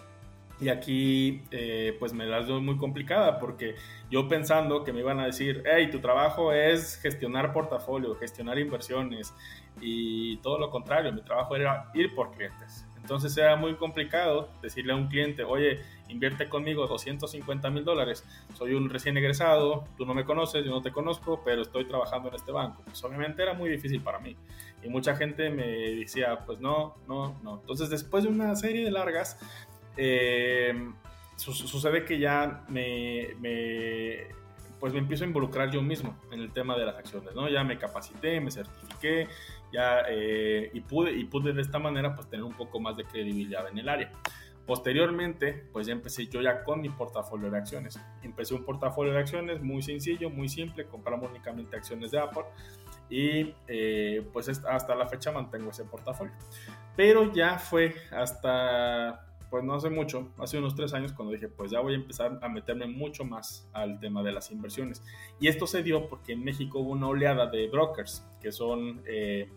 y 0.63 0.69
aquí, 0.69 1.43
eh, 1.51 1.95
pues 1.99 2.13
me 2.13 2.25
la 2.25 2.41
doy 2.41 2.61
muy 2.61 2.77
complicada 2.77 3.37
porque 3.37 3.75
yo 4.09 4.27
pensando 4.27 4.83
que 4.83 4.93
me 4.93 5.01
iban 5.01 5.19
a 5.19 5.25
decir, 5.25 5.63
hey, 5.65 5.89
tu 5.91 5.99
trabajo 5.99 6.53
es 6.53 6.97
gestionar 7.01 7.51
portafolio, 7.51 8.15
gestionar 8.15 8.57
inversiones 8.57 9.33
y 9.81 10.37
todo 10.37 10.57
lo 10.57 10.69
contrario, 10.69 11.11
mi 11.11 11.21
trabajo 11.21 11.55
era 11.55 11.91
ir 11.93 12.15
por 12.15 12.31
clientes. 12.31 12.85
Entonces 13.03 13.35
era 13.35 13.57
muy 13.57 13.75
complicado 13.75 14.49
decirle 14.61 14.93
a 14.93 14.95
un 14.95 15.07
cliente, 15.09 15.43
oye, 15.43 15.81
invierte 16.07 16.47
conmigo 16.47 16.87
250 16.87 17.69
mil 17.69 17.83
dólares, 17.83 18.23
soy 18.53 18.75
un 18.75 18.89
recién 18.89 19.17
egresado, 19.17 19.83
tú 19.97 20.05
no 20.05 20.13
me 20.13 20.23
conoces, 20.23 20.63
yo 20.63 20.71
no 20.71 20.81
te 20.81 20.93
conozco, 20.93 21.41
pero 21.43 21.63
estoy 21.63 21.85
trabajando 21.85 22.29
en 22.29 22.35
este 22.35 22.53
banco. 22.53 22.81
Pues 22.85 23.03
obviamente 23.03 23.43
era 23.43 23.53
muy 23.53 23.69
difícil 23.69 24.01
para 24.01 24.19
mí. 24.19 24.37
Y 24.81 24.87
mucha 24.87 25.17
gente 25.17 25.49
me 25.49 25.67
decía, 25.67 26.39
pues 26.45 26.61
no, 26.61 26.95
no, 27.05 27.37
no. 27.43 27.59
Entonces 27.59 27.89
después 27.89 28.23
de 28.23 28.29
una 28.29 28.55
serie 28.55 28.85
de 28.85 28.91
largas, 28.91 29.37
eh, 29.97 30.91
sucede 31.35 32.05
que 32.05 32.19
ya 32.19 32.63
me, 32.69 33.29
pues 34.79 34.93
me 34.93 34.99
empiezo 34.99 35.23
a 35.23 35.27
involucrar 35.27 35.71
yo 35.71 35.81
mismo 35.81 36.17
en 36.31 36.39
el 36.39 36.51
tema 36.51 36.77
de 36.77 36.85
las 36.85 36.97
acciones, 36.97 37.33
¿no? 37.35 37.49
Ya 37.49 37.63
me 37.63 37.77
capacité, 37.77 38.39
me 38.39 38.51
certifiqué, 38.51 39.27
ya, 39.71 40.01
eh, 40.09 40.69
y, 40.73 40.81
pude, 40.81 41.11
y 41.11 41.23
pude 41.25 41.53
de 41.53 41.61
esta 41.61 41.79
manera 41.79 42.15
pues 42.15 42.29
tener 42.29 42.43
un 42.43 42.53
poco 42.53 42.79
más 42.79 42.97
de 42.97 43.05
credibilidad 43.05 43.67
en 43.69 43.77
el 43.77 43.89
área. 43.89 44.11
Posteriormente, 44.65 45.67
pues 45.73 45.87
ya 45.87 45.93
empecé 45.93 46.27
yo 46.27 46.41
ya 46.41 46.63
con 46.63 46.79
mi 46.79 46.87
portafolio 46.89 47.51
de 47.51 47.57
acciones. 47.57 47.99
Empecé 48.21 48.53
un 48.53 48.63
portafolio 48.63 49.11
de 49.11 49.19
acciones 49.19 49.61
muy 49.61 49.81
sencillo, 49.81 50.29
muy 50.29 50.47
simple, 50.47 50.85
compramos 50.85 51.29
únicamente 51.29 51.75
acciones 51.75 52.11
de 52.11 52.19
Apple 52.19 52.43
y 53.09 53.53
eh, 53.67 54.25
pues 54.31 54.47
hasta 54.47 54.95
la 54.95 55.07
fecha 55.07 55.31
mantengo 55.31 55.71
ese 55.71 55.83
portafolio. 55.83 56.33
Pero 56.95 57.33
ya 57.33 57.57
fue 57.57 57.93
hasta 58.11 59.27
pues 59.53 59.63
no 59.63 59.75
hace 59.75 59.91
mucho, 59.91 60.31
hace 60.39 60.57
unos 60.57 60.73
tres 60.73 60.95
años, 60.95 61.13
cuando 61.13 61.31
dije, 61.31 61.47
pues 61.47 61.69
ya 61.69 61.79
voy 61.79 61.93
a 61.93 61.97
empezar 61.97 62.39
a 62.41 62.49
meterme 62.49 62.87
mucho 62.87 63.23
más 63.23 63.69
al 63.71 63.99
tema 63.99 64.23
de 64.23 64.31
las 64.31 64.49
inversiones. 64.49 65.03
Y 65.39 65.47
esto 65.47 65.67
se 65.67 65.83
dio 65.83 66.09
porque 66.09 66.33
en 66.33 66.43
México 66.43 66.79
hubo 66.79 66.89
una 66.89 67.07
oleada 67.07 67.45
de 67.45 67.67
brokers, 67.67 68.25
que 68.41 68.51
son 68.51 69.03
eh, 69.05 69.51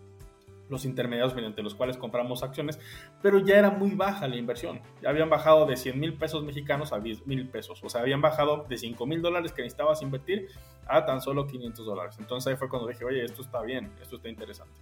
los 0.69 0.85
intermediarios 0.85 1.35
mediante 1.35 1.63
los 1.63 1.75
cuales 1.75 1.97
compramos 1.97 2.43
acciones, 2.43 2.79
pero 3.23 3.39
ya 3.39 3.57
era 3.57 3.71
muy 3.71 3.93
baja 3.93 4.29
la 4.29 4.37
inversión. 4.37 4.83
Ya 5.01 5.09
habían 5.09 5.31
bajado 5.31 5.65
de 5.65 5.79
100 5.79 5.99
mil 5.99 6.13
pesos 6.13 6.45
mexicanos 6.45 6.93
a 6.93 7.01
10 7.01 7.27
mil 7.27 7.49
pesos. 7.49 7.83
O 7.83 7.89
sea, 7.89 8.03
habían 8.03 8.21
bajado 8.21 8.67
de 8.69 8.77
5 8.77 9.07
mil 9.07 9.23
dólares 9.23 9.55
que 9.55 9.63
necesitabas 9.63 10.03
invertir 10.03 10.49
a 10.87 11.07
tan 11.07 11.23
solo 11.23 11.47
500 11.47 11.87
dólares. 11.87 12.17
Entonces 12.19 12.53
ahí 12.53 12.59
fue 12.59 12.69
cuando 12.69 12.87
dije, 12.87 13.03
oye, 13.07 13.25
esto 13.25 13.41
está 13.41 13.63
bien, 13.63 13.91
esto 14.03 14.17
está 14.17 14.29
interesante. 14.29 14.79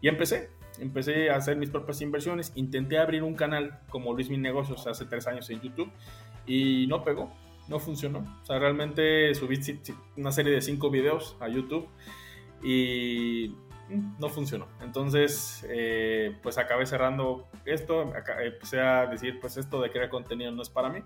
Y 0.00 0.08
empecé, 0.08 0.50
empecé 0.78 1.30
a 1.30 1.36
hacer 1.36 1.56
mis 1.56 1.70
propias 1.70 2.00
inversiones. 2.00 2.52
Intenté 2.54 2.98
abrir 2.98 3.22
un 3.22 3.34
canal 3.34 3.80
como 3.90 4.12
Luis 4.12 4.30
Mi 4.30 4.38
Negocios 4.38 4.86
hace 4.86 5.04
tres 5.06 5.26
años 5.26 5.48
en 5.50 5.60
YouTube 5.60 5.90
y 6.46 6.86
no 6.86 7.02
pegó, 7.02 7.32
no 7.68 7.78
funcionó. 7.78 8.20
O 8.42 8.46
sea, 8.46 8.58
realmente 8.58 9.34
subí 9.34 9.58
una 10.16 10.32
serie 10.32 10.52
de 10.52 10.60
cinco 10.60 10.90
videos 10.90 11.36
a 11.40 11.48
YouTube 11.48 11.88
y 12.62 13.54
mm, 13.88 14.18
no 14.18 14.28
funcionó. 14.28 14.68
Entonces, 14.80 15.66
eh, 15.68 16.36
pues 16.42 16.58
acabé 16.58 16.86
cerrando 16.86 17.48
esto, 17.64 18.12
empecé 18.44 18.80
a 18.80 19.06
decir, 19.06 19.40
pues 19.40 19.56
esto 19.56 19.80
de 19.80 19.90
crear 19.90 20.08
contenido 20.08 20.52
no 20.52 20.62
es 20.62 20.70
para 20.70 20.88
mí. 20.88 21.00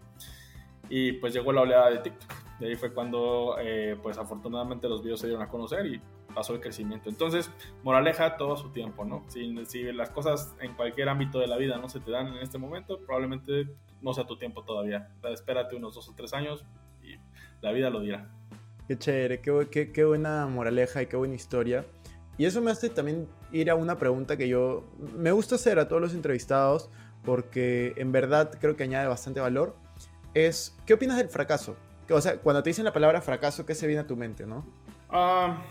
Y 0.89 1.13
pues 1.13 1.33
llegó 1.33 1.53
la 1.53 1.63
oleada 1.63 1.91
de 1.91 1.99
TikTok. 1.99 2.31
De 2.59 2.67
ahí 2.67 2.77
fue 2.77 2.93
cuando, 2.93 3.57
eh, 3.61 3.97
pues 4.03 4.19
afortunadamente 4.19 4.89
los 4.89 5.03
videos 5.03 5.21
se 5.21 5.29
dieron 5.29 5.43
a 5.43 5.49
conocer 5.49 5.87
y 5.87 6.01
pasó 6.31 6.55
el 6.55 6.61
crecimiento. 6.61 7.09
Entonces, 7.09 7.51
moraleja, 7.83 8.37
todo 8.37 8.57
su 8.57 8.71
tiempo, 8.71 9.05
¿no? 9.05 9.25
Si, 9.29 9.65
si, 9.67 9.93
las 9.93 10.11
cosas 10.11 10.55
en 10.61 10.75
cualquier 10.75 11.09
ámbito 11.09 11.39
de 11.39 11.47
la 11.47 11.57
vida 11.57 11.79
no 11.79 11.89
se 11.89 12.01
te 12.01 12.11
dan 12.11 12.29
en 12.29 12.37
este 12.39 12.59
momento, 12.59 12.99
probablemente 13.01 13.69
no 14.01 14.15
sea 14.15 14.27
tu 14.27 14.37
tiempo 14.39 14.65
todavía. 14.65 15.13
Espérate 15.25 15.77
unos 15.77 15.95
dos 15.95 16.09
o 16.09 16.15
tres 16.15 16.33
años 16.33 16.65
y 17.03 17.17
la 17.61 17.73
vida 17.73 17.91
lo 17.91 18.01
dirá. 18.01 18.31
Qué 18.89 18.99
chévere, 18.99 19.41
qué, 19.41 19.69
qué, 19.71 19.93
qué 19.93 20.05
buena 20.05 20.47
moraleja 20.47 21.03
y 21.03 21.07
qué 21.07 21.17
buena 21.17 21.35
historia. 21.35 21.85
Y 22.39 22.47
eso 22.47 22.61
me 22.61 22.71
hace 22.71 22.89
también 22.89 23.29
ir 23.53 23.71
a 23.71 23.75
una 23.75 23.99
pregunta 23.99 24.37
que 24.37 24.49
yo 24.49 24.85
me 25.17 25.31
gusta 25.31 25.57
hacer 25.57 25.79
a 25.79 25.89
todos 25.89 26.01
los 26.01 26.15
entrevistados 26.15 26.91
porque 27.25 27.93
en 27.97 28.13
verdad 28.13 28.57
creo 28.61 28.77
que 28.77 28.85
añade 28.85 29.07
bastante 29.07 29.41
valor. 29.41 29.77
Es, 30.33 30.77
¿qué 30.87 30.95
opinas 30.95 31.19
del 31.19 31.29
fracaso? 31.29 31.77
O 32.09 32.21
sea, 32.21 32.39
cuando 32.39 32.63
te 32.63 32.71
dicen 32.71 32.85
la 32.85 32.93
palabra 32.93 33.21
fracaso, 33.21 33.67
¿qué 33.67 33.75
se 33.75 33.87
viene 33.87 34.01
a 34.01 34.07
tu 34.07 34.17
mente, 34.17 34.47
no? 34.47 34.65
Ah 35.09 35.63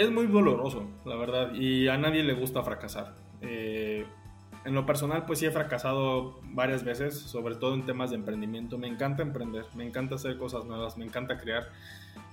es 0.00 0.10
muy 0.10 0.26
doloroso, 0.26 0.88
la 1.04 1.14
verdad, 1.14 1.52
y 1.52 1.88
a 1.88 1.98
nadie 1.98 2.22
le 2.22 2.32
gusta 2.32 2.62
fracasar. 2.62 3.14
Eh, 3.42 4.06
en 4.64 4.74
lo 4.74 4.86
personal, 4.86 5.26
pues 5.26 5.40
sí 5.40 5.46
he 5.46 5.50
fracasado 5.50 6.40
varias 6.42 6.84
veces, 6.84 7.18
sobre 7.18 7.54
todo 7.56 7.74
en 7.74 7.84
temas 7.84 8.08
de 8.08 8.16
emprendimiento. 8.16 8.78
Me 8.78 8.86
encanta 8.86 9.22
emprender, 9.22 9.66
me 9.74 9.86
encanta 9.86 10.14
hacer 10.14 10.38
cosas 10.38 10.64
nuevas, 10.64 10.96
me 10.96 11.04
encanta 11.04 11.36
crear. 11.36 11.68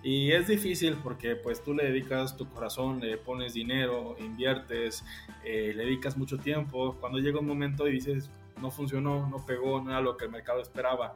Y 0.01 0.31
es 0.31 0.47
difícil 0.47 0.95
porque 1.03 1.35
pues 1.35 1.61
tú 1.61 1.73
le 1.73 1.83
dedicas 1.83 2.37
tu 2.37 2.47
corazón, 2.47 3.01
le 3.01 3.17
pones 3.17 3.53
dinero, 3.53 4.15
inviertes, 4.17 5.03
eh, 5.43 5.73
le 5.75 5.83
dedicas 5.83 6.15
mucho 6.15 6.37
tiempo. 6.37 6.95
Cuando 7.01 7.19
llega 7.19 7.39
un 7.39 7.47
momento 7.47 7.85
y 7.89 7.91
dices, 7.91 8.31
no 8.61 8.71
funcionó, 8.71 9.27
no 9.27 9.45
pegó, 9.45 9.81
no 9.81 9.91
era 9.91 9.99
lo 9.99 10.15
que 10.15 10.23
el 10.25 10.31
mercado 10.31 10.61
esperaba. 10.61 11.15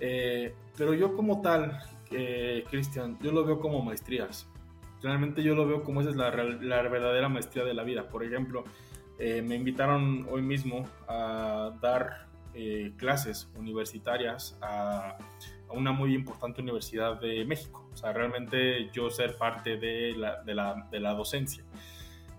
Eh, 0.00 0.54
pero 0.78 0.94
yo 0.94 1.14
como 1.14 1.42
tal, 1.42 1.78
Cristian, 2.70 3.18
yo 3.20 3.30
lo 3.30 3.44
veo 3.44 3.60
como 3.60 3.82
maestrías 3.82 4.48
realmente 5.02 5.42
yo 5.42 5.54
lo 5.54 5.66
veo 5.66 5.82
como 5.82 6.00
esa 6.00 6.10
es 6.10 6.16
la, 6.16 6.30
verdadera 6.30 7.28
maestría 7.28 7.64
de 7.64 7.74
la 7.74 7.84
vida. 7.84 8.08
Por 8.08 8.24
ejemplo, 8.24 8.64
eh, 9.18 9.42
me 9.42 9.54
invitaron 9.54 10.26
hoy 10.30 10.42
mismo 10.42 10.88
a 11.08 11.72
dar 11.80 12.26
eh, 12.54 12.92
clases 12.96 13.48
universitarias 13.56 14.58
a, 14.62 15.16
una 15.68 15.90
muy 15.90 16.14
importante 16.14 16.62
universidad 16.62 17.20
de 17.20 17.44
México. 17.44 17.88
O 17.92 17.96
sea, 17.96 18.12
realmente 18.12 18.88
yo 18.92 19.10
ser 19.10 19.36
parte 19.36 19.76
de 19.76 20.14
la, 20.16 20.42
de 20.42 20.54
la, 20.54 20.86
de 20.90 21.00
la 21.00 21.12
docencia. 21.12 21.64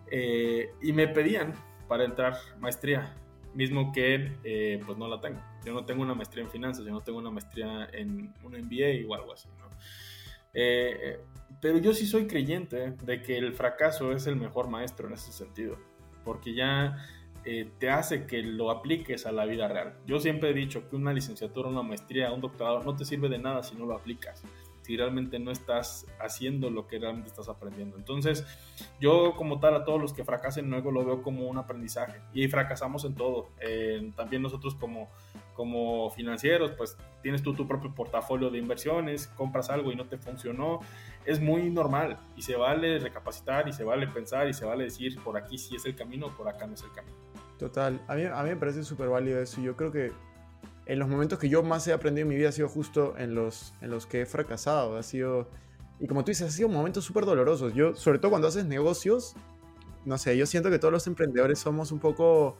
Eh, 0.09 0.71
y 0.81 0.93
me 0.93 1.09
pedían 1.09 1.53
para 1.89 2.05
entrar 2.05 2.37
maestría, 2.59 3.13
mismo 3.53 3.91
que 3.91 4.79
pues 4.85 4.97
no 4.97 5.07
la 5.07 5.19
tengo. 5.19 5.41
Yo 5.65 5.73
no 5.73 5.83
tengo 5.83 6.03
una 6.03 6.13
maestría 6.13 6.45
en 6.45 6.49
finanzas, 6.49 6.85
yo 6.85 6.91
no 6.91 7.01
tengo 7.01 7.19
una 7.19 7.31
maestría 7.31 7.89
en 7.91 8.33
un 8.43 8.53
MBA 8.53 9.05
o 9.09 9.15
algo 9.15 9.33
así. 9.33 9.49
¿no? 9.59 9.67
Eh, 10.53 11.19
pero 11.61 11.77
yo 11.77 11.93
sí 11.93 12.05
soy 12.05 12.27
creyente 12.27 12.91
de 13.03 13.21
que 13.21 13.37
el 13.37 13.53
fracaso 13.53 14.11
es 14.11 14.27
el 14.27 14.35
mejor 14.35 14.69
maestro 14.69 15.07
en 15.07 15.13
ese 15.13 15.31
sentido, 15.31 15.77
porque 16.23 16.53
ya 16.53 16.97
eh, 17.45 17.69
te 17.79 17.89
hace 17.89 18.25
que 18.25 18.43
lo 18.43 18.71
apliques 18.71 19.25
a 19.25 19.31
la 19.31 19.45
vida 19.45 19.67
real. 19.67 19.93
Yo 20.05 20.19
siempre 20.19 20.49
he 20.49 20.53
dicho 20.53 20.89
que 20.89 20.95
una 20.95 21.13
licenciatura, 21.13 21.69
una 21.69 21.81
maestría, 21.81 22.31
un 22.31 22.41
doctorado 22.41 22.83
no 22.83 22.95
te 22.95 23.05
sirve 23.05 23.29
de 23.29 23.39
nada 23.39 23.63
si 23.63 23.75
no 23.75 23.85
lo 23.85 23.95
aplicas, 23.95 24.43
si 24.81 24.97
realmente 24.97 25.39
no 25.39 25.51
estás 25.51 26.05
haciendo 26.19 26.69
lo 26.69 26.87
que 26.87 26.99
realmente 26.99 27.29
estás 27.29 27.47
aprendiendo. 27.49 27.97
Entonces, 27.97 28.45
yo 28.99 29.35
como 29.35 29.59
tal 29.59 29.75
a 29.75 29.85
todos 29.85 30.01
los 30.01 30.13
que 30.13 30.25
fracasen 30.25 30.69
luego 30.69 30.91
lo 30.91 31.05
veo 31.05 31.21
como 31.23 31.47
un 31.47 31.57
aprendizaje 31.57 32.19
y 32.33 32.47
fracasamos 32.49 33.05
en 33.05 33.15
todo. 33.15 33.49
también 34.15 34.41
nosotros 34.41 34.75
como 34.75 35.09
como 35.57 36.11
financieros, 36.11 36.71
pues 36.77 36.95
tienes 37.23 37.41
tú 37.41 37.55
tu 37.55 37.67
propio 37.67 37.93
portafolio 37.93 38.51
de 38.51 38.59
inversiones, 38.59 39.27
compras 39.27 39.71
algo 39.71 39.91
y 39.91 39.95
no 39.95 40.05
te 40.05 40.19
funcionó, 40.19 40.79
es 41.25 41.41
muy 41.41 41.71
normal 41.71 42.19
y 42.37 42.43
se 42.43 42.55
vale 42.55 42.99
recapacitar 42.99 43.67
y 43.67 43.73
se 43.73 43.83
vale 43.83 44.07
pensar 44.07 44.47
y 44.47 44.53
se 44.53 44.65
vale 44.65 44.83
decir 44.83 45.19
por 45.23 45.35
aquí 45.35 45.57
sí 45.57 45.75
es 45.75 45.85
el 45.85 45.95
camino, 45.95 46.29
por 46.37 46.47
acá 46.47 46.67
no 46.67 46.75
es 46.75 46.83
el 46.83 46.91
camino. 46.91 47.17
Total, 47.57 47.99
a 48.07 48.13
mí, 48.13 48.23
a 48.23 48.43
mí 48.43 48.49
me 48.49 48.55
parece 48.55 48.83
súper 48.83 49.09
válido 49.09 49.41
eso. 49.41 49.59
Yo 49.59 49.75
creo 49.75 49.91
que 49.91 50.11
en 50.85 50.99
los 50.99 51.09
momentos 51.09 51.39
que 51.39 51.49
yo 51.49 51.63
más 51.63 51.87
he 51.87 51.91
aprendido 51.91 52.25
en 52.25 52.29
mi 52.29 52.35
vida 52.35 52.49
ha 52.49 52.51
sido 52.51 52.69
justo 52.69 53.15
en 53.17 53.33
los, 53.33 53.73
en 53.81 53.89
los 53.89 54.05
que 54.05 54.21
he 54.21 54.25
fracasado. 54.27 54.95
Ha 54.95 55.01
sido, 55.01 55.49
y 55.99 56.05
como 56.05 56.23
tú 56.23 56.29
dices, 56.29 56.47
ha 56.49 56.51
sido 56.51 56.69
momentos 56.69 57.03
súper 57.03 57.25
dolorosos. 57.25 57.73
Yo, 57.73 57.95
sobre 57.95 58.19
todo 58.19 58.29
cuando 58.29 58.47
haces 58.47 58.65
negocios, 58.65 59.35
no 60.05 60.19
sé, 60.19 60.37
yo 60.37 60.45
siento 60.45 60.69
que 60.69 60.77
todos 60.77 60.91
los 60.91 61.07
emprendedores 61.07 61.57
somos 61.57 61.91
un 61.91 61.97
poco 61.97 62.59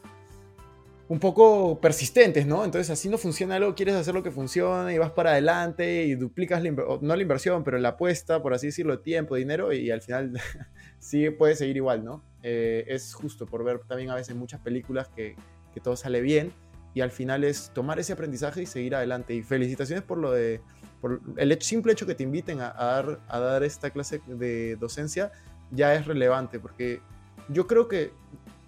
un 1.08 1.18
poco 1.18 1.80
persistentes, 1.80 2.46
¿no? 2.46 2.64
Entonces, 2.64 2.90
así 2.90 3.08
no 3.08 3.16
funciona 3.16 3.56
algo, 3.56 3.74
quieres 3.74 3.94
hacer 3.94 4.14
lo 4.14 4.22
que 4.22 4.30
funciona 4.30 4.92
y 4.92 4.98
vas 4.98 5.10
para 5.10 5.30
adelante 5.30 6.04
y 6.04 6.14
duplicas, 6.14 6.62
la 6.62 6.70
no 6.70 7.16
la 7.16 7.22
inversión, 7.22 7.64
pero 7.64 7.78
la 7.78 7.90
apuesta, 7.90 8.42
por 8.42 8.52
así 8.52 8.66
decirlo, 8.66 8.98
tiempo, 9.00 9.34
dinero 9.34 9.72
y 9.72 9.90
al 9.90 10.02
final 10.02 10.38
sí 10.98 11.30
puede 11.30 11.56
seguir 11.56 11.76
igual, 11.76 12.04
¿no? 12.04 12.22
Eh, 12.42 12.84
es 12.88 13.14
justo 13.14 13.46
por 13.46 13.64
ver 13.64 13.80
también 13.80 14.10
a 14.10 14.14
veces 14.14 14.36
muchas 14.36 14.60
películas 14.60 15.08
que, 15.08 15.34
que, 15.72 15.80
todo 15.80 15.96
sale 15.96 16.20
bien 16.20 16.52
y 16.94 17.00
al 17.00 17.10
final 17.10 17.42
es 17.42 17.70
tomar 17.74 17.98
ese 17.98 18.12
aprendizaje 18.12 18.62
y 18.62 18.66
seguir 18.66 18.94
adelante. 18.94 19.34
Y 19.34 19.42
felicitaciones 19.42 20.04
por 20.04 20.18
lo 20.18 20.30
de, 20.32 20.60
por 21.00 21.22
el 21.36 21.62
simple 21.62 21.92
hecho 21.92 22.06
que 22.06 22.14
te 22.14 22.22
inviten 22.22 22.60
a, 22.60 22.72
dar, 22.72 23.20
a 23.28 23.38
dar 23.38 23.62
esta 23.62 23.90
clase 23.90 24.20
de 24.26 24.76
docencia 24.76 25.32
ya 25.70 25.94
es 25.94 26.06
relevante 26.06 26.58
porque 26.58 27.00
yo 27.48 27.66
creo 27.66 27.88
que 27.88 28.12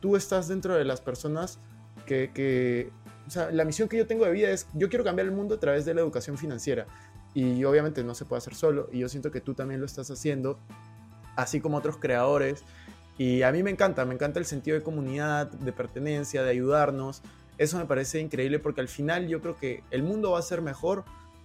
tú 0.00 0.16
estás 0.16 0.48
dentro 0.48 0.74
de 0.74 0.84
las 0.84 1.00
personas 1.00 1.58
que, 2.10 2.90
o 3.26 3.30
sea, 3.30 3.50
la 3.50 3.64
misión 3.64 3.88
que 3.88 3.96
yo 3.96 4.06
tengo 4.06 4.24
de 4.24 4.32
vida 4.32 4.50
es, 4.50 4.66
yo 4.74 4.88
quiero 4.88 5.04
cambiar 5.04 5.26
el 5.26 5.32
mundo 5.32 5.54
a 5.54 5.60
través 5.60 5.84
de 5.84 5.94
la 5.94 6.00
educación 6.00 6.36
financiera. 6.36 6.86
Y 7.32 7.62
obviamente 7.64 8.02
no 8.02 8.14
se 8.14 8.24
puede 8.24 8.38
hacer 8.38 8.54
solo. 8.54 8.88
Y 8.92 8.98
yo 8.98 9.08
siento 9.08 9.30
que 9.30 9.40
tú 9.40 9.54
también 9.54 9.80
lo 9.80 9.86
estás 9.86 10.10
haciendo, 10.10 10.58
así 11.36 11.60
como 11.60 11.76
otros 11.76 11.96
creadores. 11.96 12.64
Y 13.18 13.42
a 13.42 13.52
mí 13.52 13.62
me 13.62 13.70
encanta, 13.70 14.04
me 14.04 14.14
encanta 14.14 14.40
el 14.40 14.46
sentido 14.46 14.76
de 14.76 14.82
comunidad, 14.82 15.46
de 15.46 15.72
pertenencia, 15.72 16.42
de 16.42 16.50
ayudarnos. 16.50 17.22
Eso 17.58 17.78
me 17.78 17.84
parece 17.84 18.20
increíble 18.20 18.58
porque 18.58 18.80
al 18.80 18.88
final 18.88 19.28
yo 19.28 19.40
creo 19.40 19.56
que 19.56 19.84
el 19.90 20.02
mundo 20.02 20.32
va 20.32 20.38
a 20.38 20.42
ser 20.42 20.62
mejor 20.62 21.04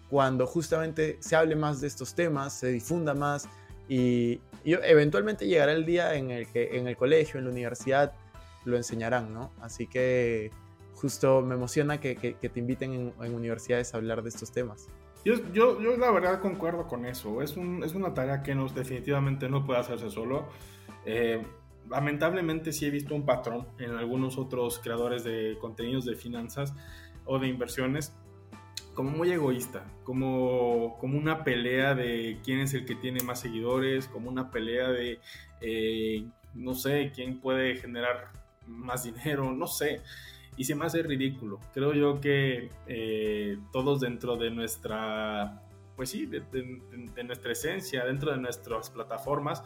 cuando 0.09 0.47
justamente 0.47 1.17
se 1.19 1.35
hable 1.35 1.55
más 1.55 1.81
de 1.81 1.87
estos 1.87 2.15
temas, 2.15 2.53
se 2.53 2.67
difunda 2.67 3.13
más 3.13 3.49
y, 3.89 4.39
y 4.63 4.73
eventualmente 4.73 5.45
llegará 5.47 5.73
el 5.73 5.85
día 5.85 6.15
en 6.15 6.31
el 6.31 6.47
que 6.47 6.77
en 6.77 6.87
el 6.87 6.95
colegio, 6.95 7.37
en 7.39 7.45
la 7.45 7.51
universidad, 7.51 8.13
lo 8.65 8.77
enseñarán, 8.77 9.33
¿no? 9.33 9.51
Así 9.61 9.87
que 9.87 10.51
justo 10.93 11.41
me 11.41 11.55
emociona 11.55 11.99
que, 11.99 12.15
te 12.15 12.59
inviten 12.59 13.13
en, 13.19 13.35
universidades 13.35 13.93
a 13.93 13.97
hablar 13.97 14.23
de 14.23 14.29
estos 14.29 14.51
temas. 14.51 14.87
Yo, 15.23 15.35
yo, 15.53 15.81
yo, 15.81 15.97
la 15.97 16.11
verdad 16.11 16.39
concuerdo 16.41 16.87
con 16.87 17.05
eso. 17.05 17.41
Es, 17.41 17.57
un, 17.57 17.83
es 17.83 17.95
una 17.95 18.13
tarea 18.13 18.43
que 18.43 18.53
nos, 18.53 18.75
definitivamente 18.75 19.49
no 19.49 19.65
puede 19.65 19.79
hacerse 19.79 20.09
solo. 20.09 20.47
Eh, 21.05 21.43
lamentablemente 21.89 22.71
sí 22.71 22.85
he 22.85 22.89
visto 22.89 23.15
un 23.15 23.25
patrón 23.25 23.67
en 23.79 23.91
algunos 23.91 24.37
otros 24.37 24.79
creadores 24.79 25.23
de 25.23 25.57
contenidos 25.59 26.05
de 26.05 26.15
finanzas 26.15 26.73
o 27.25 27.39
de 27.39 27.47
inversiones 27.47 28.15
como 28.93 29.11
muy 29.11 29.31
egoísta, 29.31 29.85
como, 30.03 30.97
como 30.99 31.17
una 31.17 31.43
pelea 31.43 31.95
de 31.95 32.39
quién 32.43 32.59
es 32.59 32.73
el 32.73 32.85
que 32.85 32.95
tiene 32.95 33.23
más 33.23 33.41
seguidores, 33.41 34.07
como 34.07 34.29
una 34.29 34.49
pelea 34.51 34.87
de, 34.87 35.19
eh, 35.59 36.25
no 36.53 36.73
sé, 36.73 37.11
quién 37.13 37.41
puede 37.41 37.75
generar 37.75 38.31
más 38.67 39.03
dinero, 39.03 39.51
no 39.55 39.67
sé. 39.67 40.01
Y 40.57 40.63
se 40.63 40.75
me 40.75 40.85
hace 40.85 41.03
ridículo. 41.03 41.59
Creo 41.73 41.93
yo 41.93 42.21
que 42.21 42.69
eh, 42.87 43.57
todos 43.71 43.99
dentro 43.99 44.37
de 44.37 44.51
nuestra, 44.51 45.61
pues 45.95 46.09
sí, 46.09 46.25
de, 46.25 46.43
nuestra 47.23 47.51
esencia, 47.51 48.05
dentro 48.05 48.31
de 48.31 48.37
nuestras 48.37 48.89
plataformas, 48.89 49.63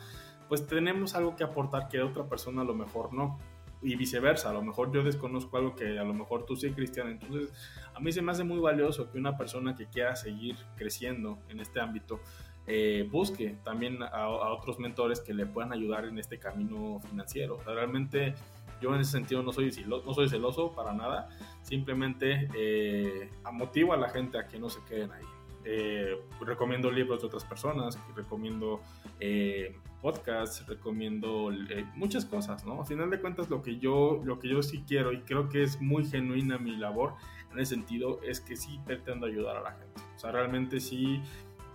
pues 0.48 0.66
tenemos 0.66 1.14
algo 1.14 1.36
que 1.36 1.44
aportar 1.44 1.90
que 1.90 2.02
otra 2.02 2.28
persona 2.28 2.64
a 2.64 2.66
lo 2.66 2.74
mejor 2.74 3.14
no. 3.14 3.40
Y 3.82 3.96
viceversa, 3.96 4.50
a 4.50 4.54
lo 4.54 4.62
mejor 4.62 4.92
yo 4.92 5.04
desconozco 5.04 5.56
algo 5.56 5.74
que 5.76 6.00
a 6.00 6.04
lo 6.04 6.14
mejor 6.14 6.46
tú 6.46 6.56
sí, 6.56 6.72
Cristian. 6.72 7.08
Entonces, 7.08 7.54
a 7.94 8.00
mí 8.00 8.12
se 8.12 8.22
me 8.22 8.32
hace 8.32 8.44
muy 8.44 8.60
valioso 8.60 9.10
que 9.12 9.20
una 9.20 9.38
persona 9.38 9.76
que 9.76 9.86
quiera 9.86 10.16
seguir 10.16 10.58
creciendo 10.76 11.40
en 11.50 11.62
este 11.62 11.80
ámbito, 11.80 12.20
eh, 12.72 13.08
busque 13.10 13.58
también 13.64 14.04
a, 14.04 14.28
otros 14.28 14.78
mentores 14.78 15.22
que 15.22 15.34
le 15.34 15.48
puedan 15.48 15.74
ayudar 15.74 16.06
en 16.06 16.20
este 16.20 16.38
camino 16.38 17.00
financiero. 17.00 17.60
realmente 17.66 18.36
yo 18.82 18.94
en 18.94 19.02
ese 19.02 19.12
sentido 19.12 19.44
no 19.44 19.52
soy, 19.52 19.72
no 19.88 20.14
soy 20.14 20.30
celoso 20.30 20.74
para 20.74 20.94
nada, 20.94 21.30
simplemente 21.62 22.50
eh, 22.56 23.30
motivo 23.52 23.94
a 23.94 23.98
la 23.98 24.10
gente 24.10 24.38
a 24.38 24.48
que 24.48 24.60
no 24.60 24.70
se 24.70 24.84
queden 24.86 25.12
ahí. 25.12 25.26
Eh, 25.66 26.18
recomiendo 26.40 26.90
libros 26.90 27.22
de 27.22 27.28
otras 27.28 27.44
personas, 27.44 28.00
recomiendo 28.16 28.82
eh, 29.20 29.76
podcasts, 30.02 30.66
recomiendo 30.68 31.52
eh, 31.52 31.86
muchas 31.96 32.26
cosas, 32.26 32.66
¿no? 32.66 32.82
A 32.82 32.86
final 32.86 33.10
de 33.10 33.20
cuentas 33.20 33.50
lo 33.50 33.62
que 33.62 33.78
yo 33.78 34.22
lo 34.24 34.40
que 34.40 34.48
yo 34.48 34.64
sí 34.64 34.84
quiero 34.88 35.12
y 35.12 35.20
creo 35.22 35.50
que 35.50 35.64
es 35.64 35.82
muy 35.82 36.06
genuina 36.06 36.58
mi 36.58 36.78
labor 36.78 37.16
en 37.52 37.60
ese 37.60 37.76
sentido 37.76 38.22
es 38.24 38.40
que 38.40 38.56
sí 38.56 38.80
pretendo 38.86 39.26
ayudar 39.26 39.58
a 39.58 39.62
la 39.62 39.72
gente. 39.72 40.02
O 40.16 40.20
sea, 40.20 40.32
realmente 40.32 40.80
sí 40.80 41.22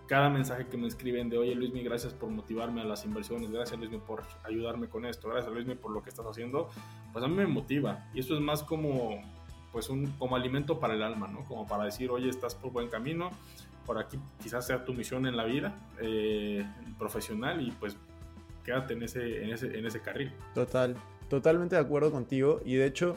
cada 0.06 0.28
mensaje 0.28 0.66
que 0.66 0.76
me 0.76 0.86
escriben 0.86 1.28
de, 1.28 1.38
oye 1.38 1.54
Luismi, 1.54 1.82
gracias 1.82 2.12
por 2.12 2.28
motivarme 2.30 2.82
a 2.82 2.84
las 2.84 3.04
inversiones, 3.04 3.50
gracias 3.50 3.78
Luismi 3.78 3.98
por 3.98 4.22
ayudarme 4.44 4.88
con 4.88 5.06
esto, 5.06 5.28
gracias 5.28 5.52
Luismi 5.52 5.74
por 5.74 5.92
lo 5.92 6.02
que 6.02 6.10
estás 6.10 6.26
haciendo, 6.26 6.68
pues 7.12 7.24
a 7.24 7.28
mí 7.28 7.34
me 7.34 7.46
motiva. 7.46 8.08
Y 8.12 8.20
eso 8.20 8.34
es 8.34 8.40
más 8.40 8.62
como, 8.62 9.22
pues 9.72 9.88
un, 9.88 10.06
como 10.18 10.36
alimento 10.36 10.78
para 10.78 10.94
el 10.94 11.02
alma, 11.02 11.28
¿no? 11.28 11.44
Como 11.44 11.66
para 11.66 11.84
decir, 11.84 12.10
oye, 12.10 12.28
estás 12.28 12.54
por 12.54 12.72
buen 12.72 12.88
camino, 12.88 13.30
por 13.86 13.98
aquí 13.98 14.18
quizás 14.42 14.66
sea 14.66 14.84
tu 14.84 14.94
misión 14.94 15.26
en 15.26 15.36
la 15.36 15.44
vida 15.44 15.74
eh, 16.00 16.66
profesional 16.98 17.60
y 17.60 17.70
pues 17.72 17.96
quédate 18.64 18.94
en 18.94 19.02
ese, 19.02 19.44
en, 19.44 19.50
ese, 19.52 19.78
en 19.78 19.86
ese 19.86 20.00
carril. 20.00 20.32
Total, 20.54 20.96
totalmente 21.28 21.76
de 21.76 21.82
acuerdo 21.82 22.10
contigo. 22.10 22.60
Y 22.64 22.74
de 22.76 22.86
hecho, 22.86 23.16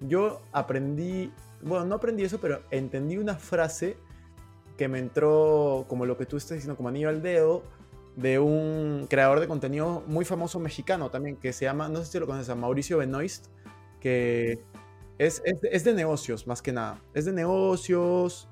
yo 0.00 0.40
aprendí, 0.52 1.32
bueno, 1.62 1.84
no 1.84 1.96
aprendí 1.96 2.24
eso, 2.24 2.38
pero 2.40 2.62
entendí 2.70 3.16
una 3.16 3.34
frase 3.34 3.96
que 4.78 4.88
me 4.88 4.98
entró, 4.98 5.84
como 5.88 6.06
lo 6.06 6.16
que 6.16 6.24
tú 6.24 6.38
estás 6.38 6.52
diciendo, 6.52 6.76
como 6.76 6.88
anillo 6.88 7.10
al 7.10 7.20
dedo, 7.20 7.62
de 8.16 8.38
un 8.38 9.06
creador 9.10 9.40
de 9.40 9.46
contenido 9.46 10.02
muy 10.06 10.24
famoso 10.24 10.58
mexicano 10.58 11.10
también, 11.10 11.36
que 11.36 11.52
se 11.52 11.66
llama, 11.66 11.88
no 11.88 11.98
sé 11.98 12.12
si 12.12 12.18
lo 12.18 12.26
conoces, 12.26 12.56
Mauricio 12.56 12.98
Benoist, 12.98 13.46
que 14.00 14.60
es, 15.18 15.42
es, 15.44 15.84
de 15.84 15.94
negocios 15.94 16.46
más 16.46 16.62
que 16.62 16.72
nada. 16.72 17.02
Es 17.12 17.24
de 17.24 17.32
negocios. 17.32 18.48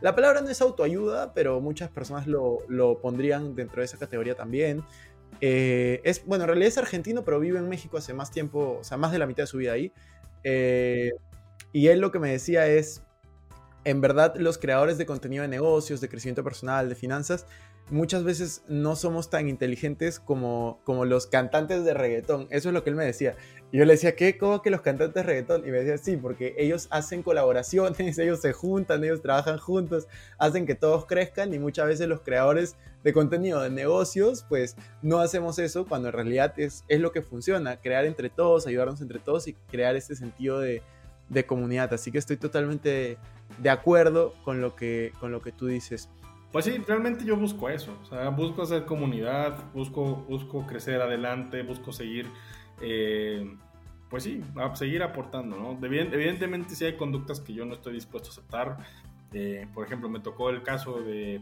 la 0.00 0.14
palabra 0.14 0.40
no 0.40 0.50
es 0.50 0.60
autoayuda, 0.60 1.32
pero 1.32 1.60
muchas 1.60 1.88
personas 1.88 2.26
lo, 2.26 2.58
lo 2.68 3.00
pondrían 3.00 3.54
dentro 3.54 3.80
de 3.80 3.86
esa 3.86 3.96
categoría 3.96 4.34
también. 4.34 4.84
Eh, 5.40 6.00
es, 6.04 6.24
bueno, 6.26 6.44
en 6.44 6.48
realidad 6.48 6.68
es 6.68 6.78
argentino, 6.78 7.24
pero 7.24 7.38
vive 7.38 7.58
en 7.58 7.68
México 7.68 7.96
hace 7.96 8.12
más 8.12 8.32
tiempo, 8.32 8.78
o 8.80 8.84
sea, 8.84 8.96
más 8.96 9.12
de 9.12 9.18
la 9.18 9.26
mitad 9.26 9.44
de 9.44 9.46
su 9.46 9.58
vida 9.58 9.72
ahí. 9.72 9.92
Eh, 10.42 11.12
y 11.72 11.88
él 11.88 12.00
lo 12.00 12.10
que 12.10 12.18
me 12.18 12.30
decía 12.30 12.66
es, 12.66 13.02
en 13.84 14.00
verdad 14.00 14.34
los 14.36 14.58
creadores 14.58 14.98
de 14.98 15.06
contenido 15.06 15.42
de 15.42 15.48
negocios, 15.48 16.00
de 16.00 16.08
crecimiento 16.08 16.42
personal, 16.42 16.88
de 16.88 16.94
finanzas, 16.94 17.46
muchas 17.90 18.24
veces 18.24 18.62
no 18.66 18.96
somos 18.96 19.28
tan 19.28 19.48
inteligentes 19.48 20.18
como, 20.18 20.80
como 20.84 21.04
los 21.04 21.26
cantantes 21.26 21.84
de 21.84 21.94
reggaetón. 21.94 22.46
Eso 22.50 22.70
es 22.70 22.72
lo 22.72 22.82
que 22.82 22.90
él 22.90 22.96
me 22.96 23.04
decía. 23.04 23.36
Y 23.72 23.78
yo 23.78 23.84
le 23.84 23.94
decía, 23.94 24.16
¿qué? 24.16 24.38
¿Cómo 24.38 24.62
que 24.62 24.70
los 24.70 24.80
cantantes 24.80 25.14
de 25.14 25.22
reggaetón? 25.22 25.66
Y 25.66 25.70
me 25.70 25.78
decía, 25.78 25.98
sí, 25.98 26.16
porque 26.16 26.54
ellos 26.56 26.88
hacen 26.90 27.22
colaboraciones, 27.22 28.18
ellos 28.18 28.40
se 28.40 28.52
juntan, 28.52 29.04
ellos 29.04 29.20
trabajan 29.20 29.58
juntos, 29.58 30.06
hacen 30.38 30.66
que 30.66 30.74
todos 30.74 31.06
crezcan 31.06 31.52
y 31.52 31.58
muchas 31.58 31.86
veces 31.86 32.08
los 32.08 32.20
creadores 32.20 32.76
de 33.02 33.12
contenido 33.12 33.60
de 33.60 33.68
negocios, 33.68 34.46
pues 34.48 34.76
no 35.02 35.18
hacemos 35.18 35.58
eso 35.58 35.86
cuando 35.86 36.08
en 36.08 36.14
realidad 36.14 36.54
es, 36.56 36.84
es 36.88 37.00
lo 37.00 37.12
que 37.12 37.20
funciona, 37.20 37.80
crear 37.80 38.06
entre 38.06 38.30
todos, 38.30 38.66
ayudarnos 38.66 39.02
entre 39.02 39.18
todos 39.18 39.46
y 39.46 39.52
crear 39.52 39.94
este 39.94 40.16
sentido 40.16 40.58
de, 40.58 40.82
de 41.28 41.46
comunidad. 41.46 41.92
Así 41.94 42.12
que 42.12 42.18
estoy 42.18 42.36
totalmente 42.36 43.18
de 43.58 43.70
acuerdo 43.70 44.34
con 44.44 44.60
lo 44.60 44.74
que, 44.74 45.12
con 45.20 45.32
lo 45.32 45.40
que 45.40 45.52
tú 45.52 45.66
dices. 45.66 46.08
Pues 46.52 46.66
sí, 46.66 46.78
realmente 46.86 47.24
yo 47.24 47.36
busco 47.36 47.68
eso. 47.68 47.96
O 48.02 48.06
sea, 48.06 48.28
busco 48.28 48.62
hacer 48.62 48.84
comunidad, 48.84 49.72
busco, 49.72 50.24
busco 50.28 50.66
crecer 50.66 51.00
adelante, 51.00 51.62
busco 51.62 51.92
seguir, 51.92 52.28
eh, 52.80 53.56
pues 54.08 54.22
sí, 54.22 54.40
seguir 54.74 55.02
aportando, 55.02 55.56
¿no? 55.56 55.78
Evidentemente 55.84 56.76
sí 56.76 56.84
hay 56.84 56.96
conductas 56.96 57.40
que 57.40 57.54
yo 57.54 57.64
no 57.64 57.74
estoy 57.74 57.94
dispuesto 57.94 58.28
a 58.28 58.32
aceptar. 58.32 58.76
Eh, 59.32 59.66
por 59.74 59.84
ejemplo, 59.84 60.08
me 60.08 60.20
tocó 60.20 60.50
el 60.50 60.62
caso 60.62 61.00
de 61.00 61.40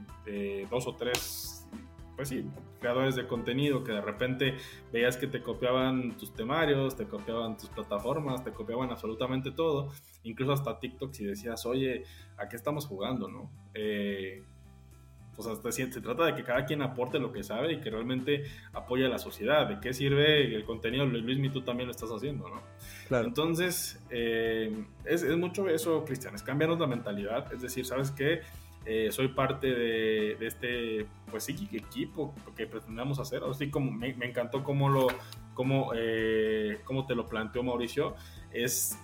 dos 0.71 0.87
o 0.87 0.97
tres 0.97 1.66
pues 2.16 2.29
sí, 2.29 2.44
creadores 2.81 3.16
de 3.16 3.27
contenido 3.27 3.83
que 3.85 3.92
de 3.92 4.01
repente 4.01 4.57
veías 4.92 5.16
que 5.16 5.27
te 5.27 5.42
copiaban 5.42 6.16
tus 6.16 6.35
temarios, 6.35 6.96
te 6.96 7.07
copiaban 7.07 7.57
tus 7.57 7.68
plataformas, 7.70 8.44
te 8.44 8.53
copiaban 8.53 8.90
absolutamente 8.90 9.51
todo, 9.51 9.92
incluso 10.22 10.53
hasta 10.53 10.79
TikTok 10.79 11.12
si 11.12 11.25
decías, 11.25 11.64
oye, 11.66 12.05
¿a 12.37 12.48
qué 12.48 12.57
estamos 12.57 12.87
jugando, 12.87 13.29
no? 13.29 13.51
Eh, 13.75 14.42
O 15.37 15.42
sea, 15.42 15.55
se, 15.72 15.87
trata 15.87 16.27
de 16.27 16.35
que 16.35 16.44
cada 16.44 16.66
quien 16.66 16.83
aporte 16.83 17.18
lo 17.18 17.33
que 17.33 17.42
sabe 17.42 17.72
y 17.72 17.81
que 17.81 17.88
realmente 17.88 18.44
apoye 18.75 19.07
a 19.07 19.09
la 19.09 19.18
sociedad. 19.18 19.66
¿De 19.66 19.81
qué 19.81 19.94
sirve 19.94 20.55
el 20.55 20.64
contenido? 20.64 21.07
Luis, 21.07 21.38
y 21.38 21.48
tú 21.48 21.62
también 21.62 21.87
lo 21.87 21.92
estás 21.92 22.11
haciendo, 22.11 22.51
¿no? 22.51 22.61
Claro. 23.09 23.29
Entonces, 23.29 23.98
eh, 24.11 24.85
es, 25.07 25.22
es, 25.22 25.37
mucho 25.38 25.68
eso, 25.70 26.05
Cristian, 26.05 26.35
es 26.35 26.42
cambiarnos 26.42 26.79
la 26.79 26.87
mentalidad. 26.87 27.51
Es 27.51 27.62
decir, 27.62 27.87
¿sabes 27.87 28.11
qué? 28.11 28.42
Eh, 28.85 29.12
soy 29.12 29.29
parte 29.29 29.68
de, 29.68 30.37
este, 30.46 31.07
pues 31.33 31.45
sí, 31.45 31.68
equipo 31.73 32.33
que 32.55 32.66
pretendamos 32.66 33.18
hacer. 33.18 33.42
Así 33.42 33.71
como 33.71 33.90
me, 33.90 34.11
encantó 34.11 34.62
cómo, 34.62 34.88
lo, 34.88 35.09
cómo, 35.55 35.90
eh, 35.97 36.81
cómo 36.85 37.07
te 37.07 37.16
lo 37.16 37.27
planteó 37.27 37.64
Mauricio. 37.64 38.14
Es 38.53 38.97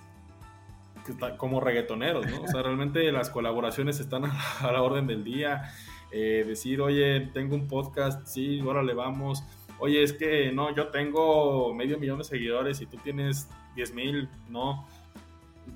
como 1.38 1.60
reggaetoneros, 1.60 2.26
¿no? 2.26 2.42
O 2.42 2.46
sea, 2.46 2.62
realmente 2.62 3.10
las 3.12 3.30
colaboraciones 3.30 3.98
están 3.98 4.26
a 4.26 4.70
la, 4.70 4.82
orden 4.82 5.06
del 5.06 5.24
día. 5.24 5.72
Eh, 6.12 6.44
decir, 6.46 6.80
oye, 6.80 7.30
tengo 7.32 7.56
un 7.56 7.66
podcast, 7.66 8.26
sí, 8.26 8.60
ahora 8.60 8.82
le 8.82 8.94
vamos. 8.94 9.42
Oye, 9.80 10.02
es 10.02 10.12
que 10.12 10.52
no, 10.52 10.74
yo 10.74 10.88
tengo 10.88 11.72
medio 11.74 11.98
millón 11.98 12.18
de 12.18 12.24
seguidores 12.24 12.80
y 12.80 12.86
tú 12.86 12.98
tienes 12.98 13.48
10 13.74 13.94
mil, 13.94 14.28
no 14.48 14.86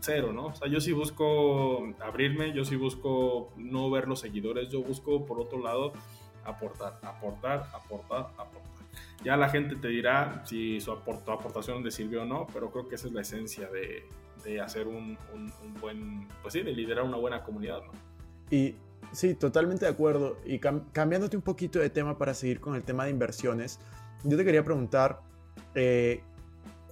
cero, 0.01 0.33
¿no? 0.33 0.47
O 0.47 0.55
sea, 0.55 0.69
yo 0.69 0.81
sí 0.81 0.93
busco 0.93 1.95
abrirme, 2.01 2.53
yo 2.53 2.65
sí 2.65 2.77
busco 2.77 3.53
no 3.57 3.91
ver 3.91 4.09
los 4.09 4.21
seguidores, 4.21 4.69
yo 4.71 4.83
busco, 4.83 5.25
por 5.27 5.41
otro 5.41 5.61
lado, 5.61 5.93
aportar, 6.45 6.99
aportar, 7.03 7.67
aportar, 7.73 8.31
aportar. 8.39 8.73
Ya 9.25 9.37
la 9.37 9.49
gente 9.49 9.77
te 9.77 9.89
dirá 9.89 10.43
si 10.45 10.81
su 10.81 10.93
aportación 10.93 11.83
le 11.83 11.91
sirvió 11.91 12.23
o 12.23 12.25
no, 12.25 12.47
pero 12.53 12.71
creo 12.71 12.89
que 12.89 12.97
esa 12.97 13.07
es 13.07 13.13
la 13.13 13.23
esencia 13.23 13.69
de, 13.69 14.05
de 14.45 14.61
hacer 14.61 14.89
un, 14.89 15.17
un, 15.33 15.75
buen, 15.81 16.29
pues 16.43 16.55
sí, 16.55 16.63
de 16.63 16.73
liderar 16.73 17.05
una 17.05 17.17
buena 17.17 17.43
comunidad. 17.43 17.83
Y 18.51 18.75
sí, 19.13 19.35
totalmente 19.35 19.85
de 19.85 19.93
acuerdo. 19.93 20.39
Y 20.45 20.59
cambiándote 20.59 21.37
un 21.37 21.43
poquito 21.43 21.79
de 21.79 21.91
tema 21.91 22.19
para 22.19 22.35
seguir 22.35 22.61
con 22.61 22.75
el 22.75 22.83
tema 22.83 23.05
de 23.05 23.11
inversiones, 23.11 23.79
yo 24.25 24.37
te 24.37 24.45
quería 24.45 24.65
preguntar, 24.65 25.21
eh, 25.75 26.23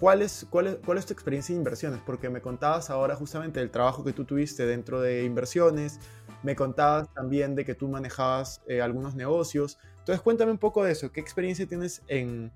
¿cuál, 0.00 0.22
es, 0.22 0.46
cuál, 0.50 0.66
es, 0.66 0.76
¿cuál 0.84 0.98
es 0.98 1.06
tu 1.06 1.12
experiencia 1.12 1.54
de 1.54 1.58
inversiones? 1.58 2.00
Porque 2.04 2.30
me 2.30 2.40
contabas 2.40 2.90
ahora 2.90 3.14
justamente 3.14 3.60
del 3.60 3.70
trabajo 3.70 4.02
que 4.02 4.12
tú 4.12 4.24
tuviste 4.24 4.66
dentro 4.66 5.00
de 5.00 5.24
inversiones, 5.24 6.00
me 6.42 6.56
contabas 6.56 7.12
también 7.14 7.54
de 7.54 7.64
que 7.64 7.74
tú 7.74 7.86
manejabas 7.86 8.62
eh, 8.66 8.80
algunos 8.80 9.14
negocios. 9.14 9.78
Entonces 9.98 10.22
cuéntame 10.22 10.50
un 10.50 10.58
poco 10.58 10.82
de 10.82 10.92
eso, 10.92 11.12
¿qué 11.12 11.20
experiencia 11.20 11.66
tienes 11.66 12.02
en, 12.08 12.50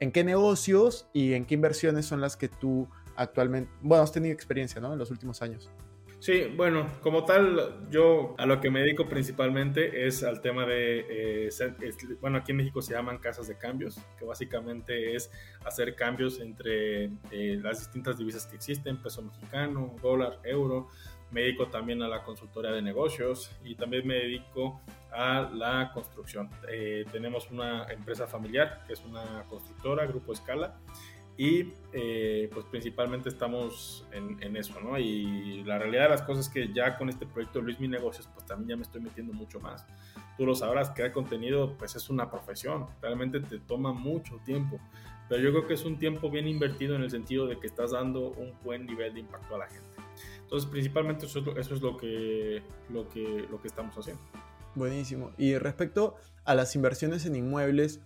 en 0.00 0.10
qué 0.10 0.24
negocios 0.24 1.06
y 1.12 1.34
en 1.34 1.44
qué 1.44 1.54
inversiones 1.54 2.06
son 2.06 2.20
las 2.20 2.36
que 2.36 2.48
tú 2.48 2.88
actualmente, 3.14 3.70
bueno, 3.82 4.02
has 4.02 4.12
tenido 4.12 4.34
experiencia, 4.34 4.80
¿no? 4.80 4.92
En 4.92 4.98
los 4.98 5.10
últimos 5.10 5.42
años. 5.42 5.70
Sí, 6.26 6.52
bueno, 6.56 6.90
como 7.02 7.24
tal, 7.24 7.88
yo 7.88 8.34
a 8.36 8.46
lo 8.46 8.60
que 8.60 8.68
me 8.68 8.80
dedico 8.80 9.06
principalmente 9.06 10.08
es 10.08 10.24
al 10.24 10.40
tema 10.40 10.66
de, 10.66 11.06
eh, 11.08 11.50
bueno, 12.20 12.38
aquí 12.38 12.50
en 12.50 12.56
México 12.56 12.82
se 12.82 12.94
llaman 12.94 13.18
casas 13.18 13.46
de 13.46 13.56
cambios, 13.56 14.00
que 14.18 14.24
básicamente 14.24 15.14
es 15.14 15.30
hacer 15.64 15.94
cambios 15.94 16.40
entre 16.40 17.04
eh, 17.30 17.60
las 17.62 17.78
distintas 17.78 18.18
divisas 18.18 18.44
que 18.48 18.56
existen, 18.56 19.00
peso 19.00 19.22
mexicano, 19.22 19.94
dólar, 20.02 20.40
euro. 20.42 20.88
Me 21.30 21.42
dedico 21.42 21.68
también 21.68 22.02
a 22.02 22.08
la 22.08 22.24
consultoría 22.24 22.72
de 22.72 22.82
negocios 22.82 23.52
y 23.62 23.76
también 23.76 24.04
me 24.04 24.14
dedico 24.14 24.80
a 25.12 25.48
la 25.54 25.92
construcción. 25.94 26.50
Eh, 26.68 27.04
tenemos 27.12 27.52
una 27.52 27.84
empresa 27.84 28.26
familiar 28.26 28.82
que 28.84 28.94
es 28.94 29.04
una 29.04 29.44
constructora, 29.48 30.04
Grupo 30.06 30.32
Escala, 30.32 30.76
y 31.38 31.74
eh, 31.92 32.48
pues 32.52 32.64
principalmente 32.66 33.28
estamos 33.28 34.06
en, 34.12 34.42
en, 34.42 34.56
eso, 34.56 34.80
¿no? 34.80 34.98
Y 34.98 35.62
la 35.64 35.78
realidad 35.78 36.04
de 36.04 36.08
las 36.10 36.22
cosas 36.22 36.46
es 36.46 36.52
que 36.52 36.72
ya 36.72 36.96
con 36.96 37.10
este 37.10 37.26
proyecto 37.26 37.60
Luis 37.60 37.78
Mi 37.78 37.88
Negocios, 37.88 38.28
pues 38.32 38.46
también 38.46 38.70
ya 38.70 38.76
me 38.76 38.82
estoy 38.82 39.02
metiendo 39.02 39.34
mucho 39.34 39.60
más. 39.60 39.84
Tú 40.38 40.46
lo 40.46 40.54
sabrás, 40.54 40.90
crear 40.90 41.12
contenido 41.12 41.76
pues 41.76 41.94
es 41.94 42.08
una 42.08 42.30
profesión, 42.30 42.86
realmente 43.02 43.40
te 43.40 43.58
toma 43.58 43.92
mucho 43.92 44.40
tiempo, 44.44 44.80
pero 45.28 45.42
yo 45.42 45.50
creo 45.50 45.66
que 45.66 45.74
es 45.74 45.84
un 45.84 45.98
tiempo 45.98 46.30
bien 46.30 46.48
invertido 46.48 46.96
en 46.96 47.02
el 47.02 47.10
sentido 47.10 47.46
de 47.46 47.58
que 47.58 47.66
estás 47.66 47.90
dando 47.90 48.30
un 48.30 48.54
buen 48.64 48.86
nivel 48.86 49.12
de 49.12 49.20
impacto 49.20 49.56
a 49.56 49.58
la 49.58 49.66
gente. 49.66 49.86
Entonces 50.40 50.70
principalmente 50.70 51.26
eso 51.26 51.40
es 51.40 51.46
lo, 51.46 51.56
eso 51.58 51.74
es 51.74 51.82
lo, 51.82 51.98
que, 51.98 52.62
lo, 52.88 53.08
que, 53.10 53.46
lo 53.50 53.60
que 53.60 53.68
estamos 53.68 53.94
haciendo. 53.96 54.22
Buenísimo. 54.74 55.32
Y 55.36 55.58
respecto 55.58 56.16
a 56.44 56.54
las 56.54 56.74
inversiones 56.76 57.26
en 57.26 57.36
inmuebles, 57.36 58.00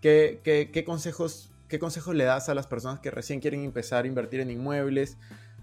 ¿qué, 0.00 0.40
qué, 0.44 0.70
qué 0.72 0.84
consejos 0.84 1.52
¿Qué 1.68 1.78
consejos 1.78 2.14
le 2.14 2.24
das 2.24 2.48
a 2.48 2.54
las 2.54 2.66
personas 2.66 3.00
que 3.00 3.10
recién 3.10 3.40
quieren 3.40 3.64
empezar 3.64 4.04
a 4.04 4.08
invertir 4.08 4.40
en 4.40 4.50
inmuebles? 4.50 5.18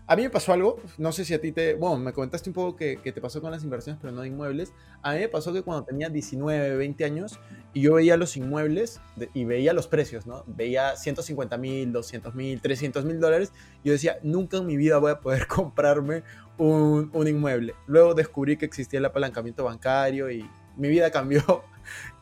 A 0.05 0.17
mí 0.17 0.23
me 0.23 0.29
pasó 0.29 0.51
algo, 0.51 0.81
no 0.97 1.13
sé 1.13 1.23
si 1.23 1.33
a 1.33 1.39
ti 1.39 1.53
te... 1.53 1.75
Bueno, 1.75 1.97
me 1.97 2.11
comentaste 2.11 2.49
un 2.49 2.53
poco 2.53 2.75
que, 2.75 2.97
te 2.97 3.21
pasó 3.21 3.39
con 3.39 3.51
las 3.51 3.63
inversiones, 3.63 4.01
pero 4.01 4.11
no 4.13 4.21
de 4.21 4.27
inmuebles. 4.27 4.73
A 5.01 5.13
mí 5.13 5.19
me 5.19 5.29
pasó 5.29 5.53
que 5.53 5.61
cuando 5.61 5.85
tenía 5.85 6.09
19, 6.09 6.75
20 6.75 7.05
años 7.05 7.39
y 7.73 7.81
yo 7.81 7.93
veía 7.93 8.17
los 8.17 8.35
inmuebles 8.35 8.99
y 9.33 9.45
veía 9.45 9.71
los 9.71 9.87
precios, 9.87 10.27
¿no? 10.27 10.43
Veía 10.45 10.97
150 10.97 11.57
mil, 11.57 11.93
200 11.93 12.35
mil, 12.35 12.61
300 12.61 13.05
mil 13.05 13.21
dólares. 13.21 13.53
Yo 13.85 13.93
decía, 13.93 14.17
nunca 14.23 14.57
en 14.57 14.65
mi 14.65 14.75
vida 14.75 14.97
voy 14.97 15.11
a 15.11 15.21
poder 15.21 15.47
comprarme 15.47 16.23
un, 16.57 17.09
un 17.13 17.27
inmueble. 17.29 17.73
Luego 17.87 18.13
descubrí 18.13 18.57
que 18.57 18.65
existía 18.65 18.99
el 18.99 19.05
apalancamiento 19.05 19.63
bancario 19.63 20.29
y 20.29 20.45
mi 20.75 20.89
vida 20.89 21.11
cambió. 21.11 21.63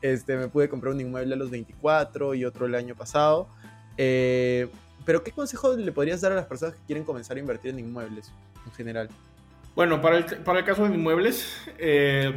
Este, 0.01 0.37
me 0.37 0.47
pude 0.47 0.67
comprar 0.67 0.91
un 0.95 1.01
inmueble 1.01 1.35
a 1.35 1.37
los 1.37 1.51
24 1.51 2.33
y 2.33 2.45
otro 2.45 2.65
el 2.65 2.73
año 2.73 2.95
pasado. 2.95 3.47
Eh, 4.03 4.67
pero 5.05 5.23
¿qué 5.23 5.31
consejo 5.31 5.75
le 5.75 5.91
podrías 5.91 6.21
dar 6.21 6.31
a 6.31 6.35
las 6.35 6.47
personas 6.47 6.73
que 6.73 6.81
quieren 6.87 7.03
comenzar 7.03 7.37
a 7.37 7.39
invertir 7.39 7.69
en 7.69 7.79
inmuebles 7.79 8.33
en 8.65 8.71
general? 8.71 9.09
Bueno, 9.75 10.01
para 10.01 10.17
el, 10.17 10.25
para 10.37 10.59
el 10.59 10.65
caso 10.65 10.87
de 10.87 10.95
inmuebles, 10.95 11.55
eh, 11.77 12.33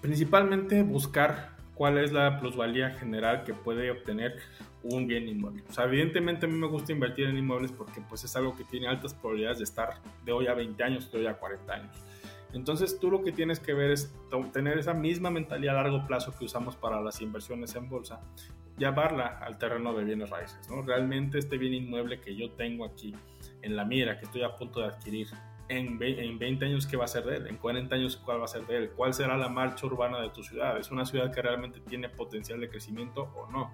principalmente 0.00 0.84
buscar 0.84 1.56
cuál 1.74 1.98
es 1.98 2.12
la 2.12 2.38
plusvalía 2.38 2.90
general 2.90 3.42
que 3.42 3.54
puede 3.54 3.90
obtener 3.90 4.38
un 4.84 5.08
bien 5.08 5.28
inmueble. 5.28 5.64
O 5.68 5.72
sea, 5.72 5.86
evidentemente 5.86 6.46
a 6.46 6.48
mí 6.48 6.56
me 6.56 6.68
gusta 6.68 6.92
invertir 6.92 7.26
en 7.26 7.36
inmuebles 7.36 7.72
porque 7.72 8.00
pues 8.08 8.22
es 8.22 8.36
algo 8.36 8.56
que 8.56 8.62
tiene 8.62 8.86
altas 8.86 9.14
probabilidades 9.14 9.58
de 9.58 9.64
estar 9.64 10.00
de 10.24 10.30
hoy 10.30 10.46
a 10.46 10.54
20 10.54 10.80
años, 10.84 11.10
de 11.10 11.18
hoy 11.18 11.26
a 11.26 11.34
40 11.34 11.72
años. 11.72 11.96
Entonces 12.52 13.00
tú 13.00 13.10
lo 13.10 13.22
que 13.22 13.32
tienes 13.32 13.58
que 13.58 13.74
ver 13.74 13.90
es 13.90 14.12
tener 14.52 14.78
esa 14.78 14.94
misma 14.94 15.30
mentalidad 15.30 15.76
a 15.76 15.82
largo 15.82 16.06
plazo 16.06 16.32
que 16.38 16.44
usamos 16.44 16.76
para 16.76 17.00
las 17.00 17.20
inversiones 17.20 17.74
en 17.74 17.88
bolsa, 17.88 18.20
llevarla 18.78 19.38
al 19.38 19.58
terreno 19.58 19.92
de 19.94 20.04
bienes 20.04 20.30
raíces. 20.30 20.68
¿no? 20.70 20.82
Realmente 20.82 21.38
este 21.38 21.58
bien 21.58 21.74
inmueble 21.74 22.20
que 22.20 22.34
yo 22.36 22.50
tengo 22.52 22.84
aquí 22.84 23.14
en 23.62 23.76
la 23.76 23.84
mira, 23.84 24.18
que 24.18 24.24
estoy 24.24 24.42
a 24.42 24.56
punto 24.56 24.80
de 24.80 24.86
adquirir, 24.86 25.28
en 25.70 25.98
20 25.98 26.64
años 26.64 26.86
qué 26.86 26.96
va 26.96 27.04
a 27.04 27.08
ser 27.08 27.24
de 27.24 27.36
él, 27.36 27.46
en 27.46 27.58
40 27.58 27.94
años 27.94 28.16
cuál 28.16 28.40
va 28.40 28.46
a 28.46 28.48
ser 28.48 28.66
de 28.66 28.76
él, 28.78 28.90
cuál 28.96 29.12
será 29.12 29.36
la 29.36 29.50
marcha 29.50 29.84
urbana 29.84 30.18
de 30.18 30.30
tu 30.30 30.42
ciudad, 30.42 30.78
es 30.78 30.90
una 30.90 31.04
ciudad 31.04 31.30
que 31.30 31.42
realmente 31.42 31.80
tiene 31.80 32.08
potencial 32.08 32.58
de 32.58 32.70
crecimiento 32.70 33.30
o 33.36 33.50
no. 33.50 33.70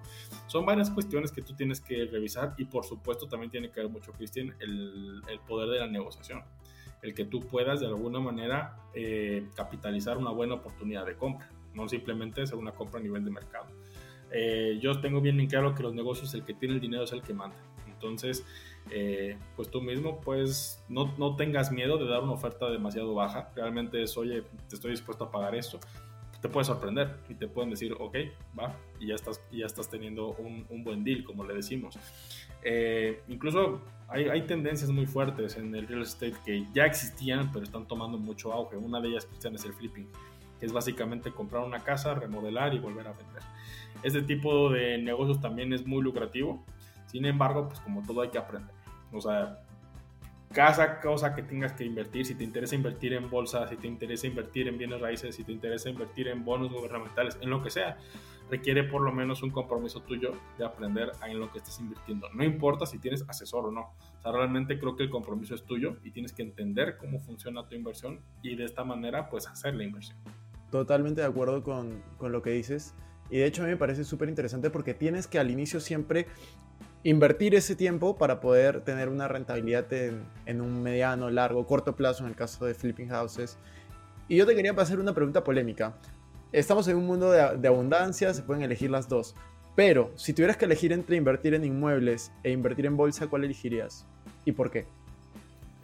Son 0.47 0.65
varias 0.65 0.89
cuestiones 0.89 1.31
que 1.31 1.41
tú 1.41 1.55
tienes 1.55 1.79
que 1.79 2.05
revisar 2.05 2.53
y 2.57 2.65
por 2.65 2.83
supuesto 2.83 3.27
también 3.27 3.49
tiene 3.49 3.71
que 3.71 3.79
ver 3.79 3.89
mucho, 3.89 4.11
Cristian, 4.11 4.53
el, 4.59 5.21
el 5.29 5.39
poder 5.39 5.69
de 5.69 5.79
la 5.79 5.87
negociación 5.87 6.43
el 7.05 7.13
que 7.13 7.25
tú 7.25 7.41
puedas 7.41 7.79
de 7.79 7.85
alguna 7.85 8.19
manera 8.19 8.77
eh, 8.93 9.47
capitalizar 9.55 10.17
una 10.17 10.31
buena 10.31 10.55
oportunidad 10.55 11.05
de 11.05 11.15
compra, 11.15 11.47
no 11.73 11.87
simplemente 11.87 12.45
ser 12.47 12.55
una 12.55 12.71
compra 12.71 12.99
a 12.99 13.03
nivel 13.03 13.23
de 13.23 13.31
mercado. 13.31 13.67
Eh, 14.37 14.79
yo 14.81 14.99
tengo 14.99 15.21
bien 15.21 15.39
en 15.39 15.47
claro 15.47 15.73
que 15.73 15.81
los 15.81 15.93
negocios, 15.93 16.33
el 16.33 16.43
que 16.43 16.53
tiene 16.53 16.75
el 16.75 16.81
dinero 16.81 17.03
es 17.03 17.13
el 17.13 17.21
que 17.21 17.33
manda. 17.33 17.55
Entonces, 17.87 18.45
eh, 18.91 19.37
pues 19.55 19.71
tú 19.71 19.81
mismo, 19.81 20.19
pues 20.19 20.83
no, 20.89 21.15
no, 21.17 21.37
tengas 21.37 21.71
miedo 21.71 21.97
de 21.97 22.05
dar 22.05 22.21
una 22.21 22.33
oferta 22.33 22.69
demasiado 22.69 23.13
baja. 23.13 23.49
Realmente 23.55 24.03
es, 24.03 24.17
oye, 24.17 24.43
te 24.67 24.75
estoy 24.75 24.91
dispuesto 24.91 25.23
a 25.23 25.31
pagar 25.31 25.55
esto. 25.55 25.79
Te 26.41 26.49
puede 26.49 26.65
sorprender 26.65 27.15
y 27.29 27.35
te 27.35 27.47
pueden 27.47 27.69
decir, 27.69 27.95
ok, 27.97 28.17
va, 28.59 28.75
y 28.99 29.07
ya 29.07 29.15
estás, 29.15 29.41
ya 29.51 29.65
estás 29.65 29.89
teniendo 29.89 30.33
un, 30.33 30.65
un 30.69 30.83
buen 30.83 31.05
deal, 31.05 31.23
como 31.23 31.45
le 31.45 31.53
decimos. 31.53 31.97
incluso 33.29 33.81
hay, 34.09 34.41
tendencias 34.43 34.91
muy 34.91 35.05
fuertes 35.05 35.55
en 35.57 35.73
el 35.73 35.87
real 35.87 36.01
estate 36.01 36.35
que 36.45 36.67
ya 36.73 36.85
existían, 36.85 37.51
pero 37.53 37.63
están 37.63 37.87
tomando 37.87 38.17
mucho 38.17 38.51
auge. 38.51 38.75
Una 38.75 38.99
de 38.99 39.09
ellas, 39.09 39.25
Cristian, 39.25 39.55
es 39.55 39.65
el 39.65 39.73
flipping, 39.73 40.07
que 40.59 40.65
es 40.65 40.73
básicamente 40.73 41.31
comprar 41.31 41.63
una 41.63 41.79
casa, 41.79 42.13
remodelar 42.13 42.73
y 42.73 42.79
volver 42.79 43.07
a 43.07 43.13
vender. 43.13 43.41
Este 44.03 44.21
tipo 44.21 44.69
de 44.69 44.97
negocios 44.97 45.41
también 45.41 45.73
es 45.73 45.85
muy 45.85 46.01
lucrativo. 46.01 46.63
Sin 47.07 47.25
embargo, 47.25 47.67
pues 47.67 47.79
como 47.79 48.01
todo 48.01 48.21
hay 48.21 48.29
que 48.29 48.37
aprender. 48.37 48.73
O 49.11 49.21
sea, 49.21 49.59
cada 50.55 51.01
cosa 51.01 51.35
que 51.35 51.43
tengas 51.43 51.73
que 51.73 51.83
invertir, 51.83 52.25
si 52.25 52.35
te 52.35 52.43
interesa 52.43 52.75
invertir 52.75 53.13
en 53.13 53.29
bolsa, 53.29 53.67
si 53.67 53.75
te 53.75 53.87
interesa 53.87 54.27
invertir 54.27 54.67
en 54.67 54.77
bienes 54.77 55.01
raíces, 55.01 55.35
si 55.35 55.43
te 55.43 55.51
interesa 55.51 55.89
invertir 55.89 56.29
en 56.29 56.45
bonos 56.45 56.71
gubernamentales, 56.71 57.37
en 57.41 57.49
lo 57.49 57.61
que 57.61 57.69
sea, 57.69 57.97
requiere 58.49 58.83
por 58.83 59.01
lo 59.01 59.11
menos 59.11 59.43
un 59.43 59.51
compromiso 59.51 60.01
tuyo 60.01 60.31
de 60.57 60.65
aprender 60.65 61.11
en 61.27 61.39
lo 61.39 61.51
que 61.51 61.57
estás 61.57 61.79
invirtiendo. 61.79 62.29
No 62.33 62.43
importa 62.43 62.85
si 62.85 62.99
tienes 62.99 63.27
asesor 63.27 63.65
o 63.65 63.71
no. 63.71 63.95
O 64.19 64.21
sea, 64.21 64.31
realmente 64.31 64.79
creo 64.79 64.95
que 64.95 65.03
el 65.03 65.09
compromiso 65.09 65.55
es 65.55 65.63
tuyo 65.65 65.97
y 66.03 66.11
tienes 66.11 66.31
que 66.31 66.43
entender 66.43 66.97
cómo 66.97 67.19
funciona 67.19 67.67
tu 67.67 67.75
inversión 67.75 68.21
y 68.41 68.55
de 68.55 68.65
esta 68.65 68.83
manera 68.83 69.29
pues 69.29 69.47
hacer 69.47 69.75
la 69.75 69.83
inversión. 69.83 70.17
Totalmente 70.71 71.21
de 71.21 71.27
acuerdo 71.27 71.63
con, 71.63 72.01
con 72.17 72.31
lo 72.31 72.41
que 72.41 72.51
dices. 72.51 72.95
Y 73.29 73.37
de 73.37 73.45
hecho 73.45 73.63
a 73.63 73.65
mí 73.65 73.71
me 73.71 73.77
parece 73.77 74.03
súper 74.03 74.29
interesante 74.29 74.69
porque 74.69 74.93
tienes 74.93 75.27
que 75.27 75.39
al 75.39 75.49
inicio 75.49 75.79
siempre 75.79 76.27
invertir 77.03 77.53
ese 77.55 77.75
tiempo 77.75 78.17
para 78.17 78.39
poder 78.39 78.81
tener 78.81 79.09
una 79.09 79.27
rentabilidad 79.27 79.85
en, 79.93 80.61
un 80.61 80.81
mediano, 80.81 81.29
largo, 81.29 81.65
corto 81.67 81.95
plazo 81.95 82.23
en 82.23 82.29
el 82.29 82.35
caso 82.35 82.65
de 82.65 82.73
flipping 82.73 83.09
houses. 83.09 83.57
Y 84.27 84.37
yo 84.37 84.45
te 84.45 84.55
quería 84.55 84.73
pasar 84.73 84.99
una 84.99 85.13
pregunta 85.13 85.43
polémica. 85.43 85.95
estamos 86.51 86.87
en 86.87 86.97
un 86.97 87.05
mundo 87.05 87.31
de, 87.31 87.57
de 87.57 87.67
abundancia, 87.67 88.33
se 88.33 88.41
pueden 88.41 88.63
elegir 88.63 88.89
las 88.89 89.07
dos. 89.07 89.35
Pero 89.75 90.11
si 90.15 90.33
tuvieras 90.33 90.57
que 90.57 90.65
elegir 90.65 90.93
entre 90.93 91.17
invertir 91.17 91.53
en 91.53 91.65
inmuebles 91.65 92.31
e 92.43 92.51
invertir 92.51 92.85
en 92.85 92.95
bolsa, 92.95 93.27
¿cuál 93.27 93.43
elegirías? 93.43 94.05
¿Y 94.45 94.53
por 94.53 94.71
qué? 94.71 94.85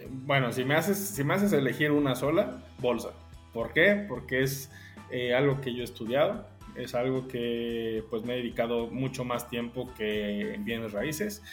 Bueno, 0.10 0.52
si 0.52 0.64
me 0.64 0.76
haces, 0.76 0.98
si 0.98 1.24
me 1.24 1.34
haces 1.34 1.54
elegir 1.54 1.92
una 1.92 2.16
sola, 2.16 2.64
bolsa. 2.80 3.10
¿Por 3.54 3.74
qué? 3.74 4.06
Porque 4.08 4.44
es 4.44 4.72
eh, 5.12 5.36
algo 5.36 5.62
que 5.62 5.74
yo 5.74 5.82
he 5.82 5.84
estudiado, 5.84 6.46
es 6.76 6.96
algo 6.96 7.28
que 7.28 8.04
pues 8.10 8.24
me 8.24 8.34
he 8.34 8.38
dedicado 8.38 8.88
mucho 8.88 9.24
más 9.24 9.50
tiempo 9.50 9.92
que 9.98 10.54
en 10.54 10.66
bienes 10.66 10.92
raíces 10.92 11.44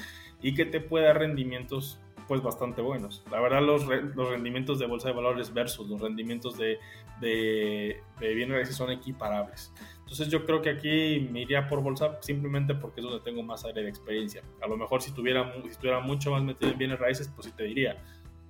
y 0.40 0.54
que 0.54 0.64
te 0.64 0.80
puede 0.80 1.06
dar 1.06 1.18
rendimientos 1.18 2.00
pues 2.28 2.42
bastante 2.42 2.82
buenos. 2.82 3.24
La 3.30 3.40
verdad 3.40 3.62
los, 3.62 3.86
los 3.86 4.30
rendimientos 4.30 4.78
de 4.78 4.86
bolsa 4.86 5.08
de 5.08 5.14
valores 5.14 5.52
versus 5.52 5.88
los 5.88 6.00
rendimientos 6.00 6.58
de, 6.58 6.78
de, 7.20 8.02
de 8.20 8.34
bienes 8.34 8.54
raíces 8.54 8.76
son 8.76 8.90
equiparables. 8.90 9.72
Entonces 10.00 10.28
yo 10.28 10.44
creo 10.44 10.60
que 10.60 10.70
aquí 10.70 11.26
me 11.32 11.40
iría 11.42 11.66
por 11.66 11.82
bolsa 11.82 12.18
simplemente 12.20 12.74
porque 12.74 13.00
es 13.00 13.06
donde 13.06 13.24
tengo 13.24 13.42
más 13.42 13.64
área 13.64 13.82
de 13.82 13.88
experiencia. 13.88 14.42
A 14.62 14.68
lo 14.68 14.76
mejor 14.76 15.02
si 15.02 15.12
tuviera, 15.12 15.52
si 15.62 15.68
estuviera 15.68 16.00
mucho 16.00 16.30
más 16.30 16.42
metido 16.42 16.70
en 16.70 16.78
bienes 16.78 16.98
raíces, 16.98 17.32
pues 17.34 17.46
sí 17.46 17.52
te 17.56 17.64
diría, 17.64 17.96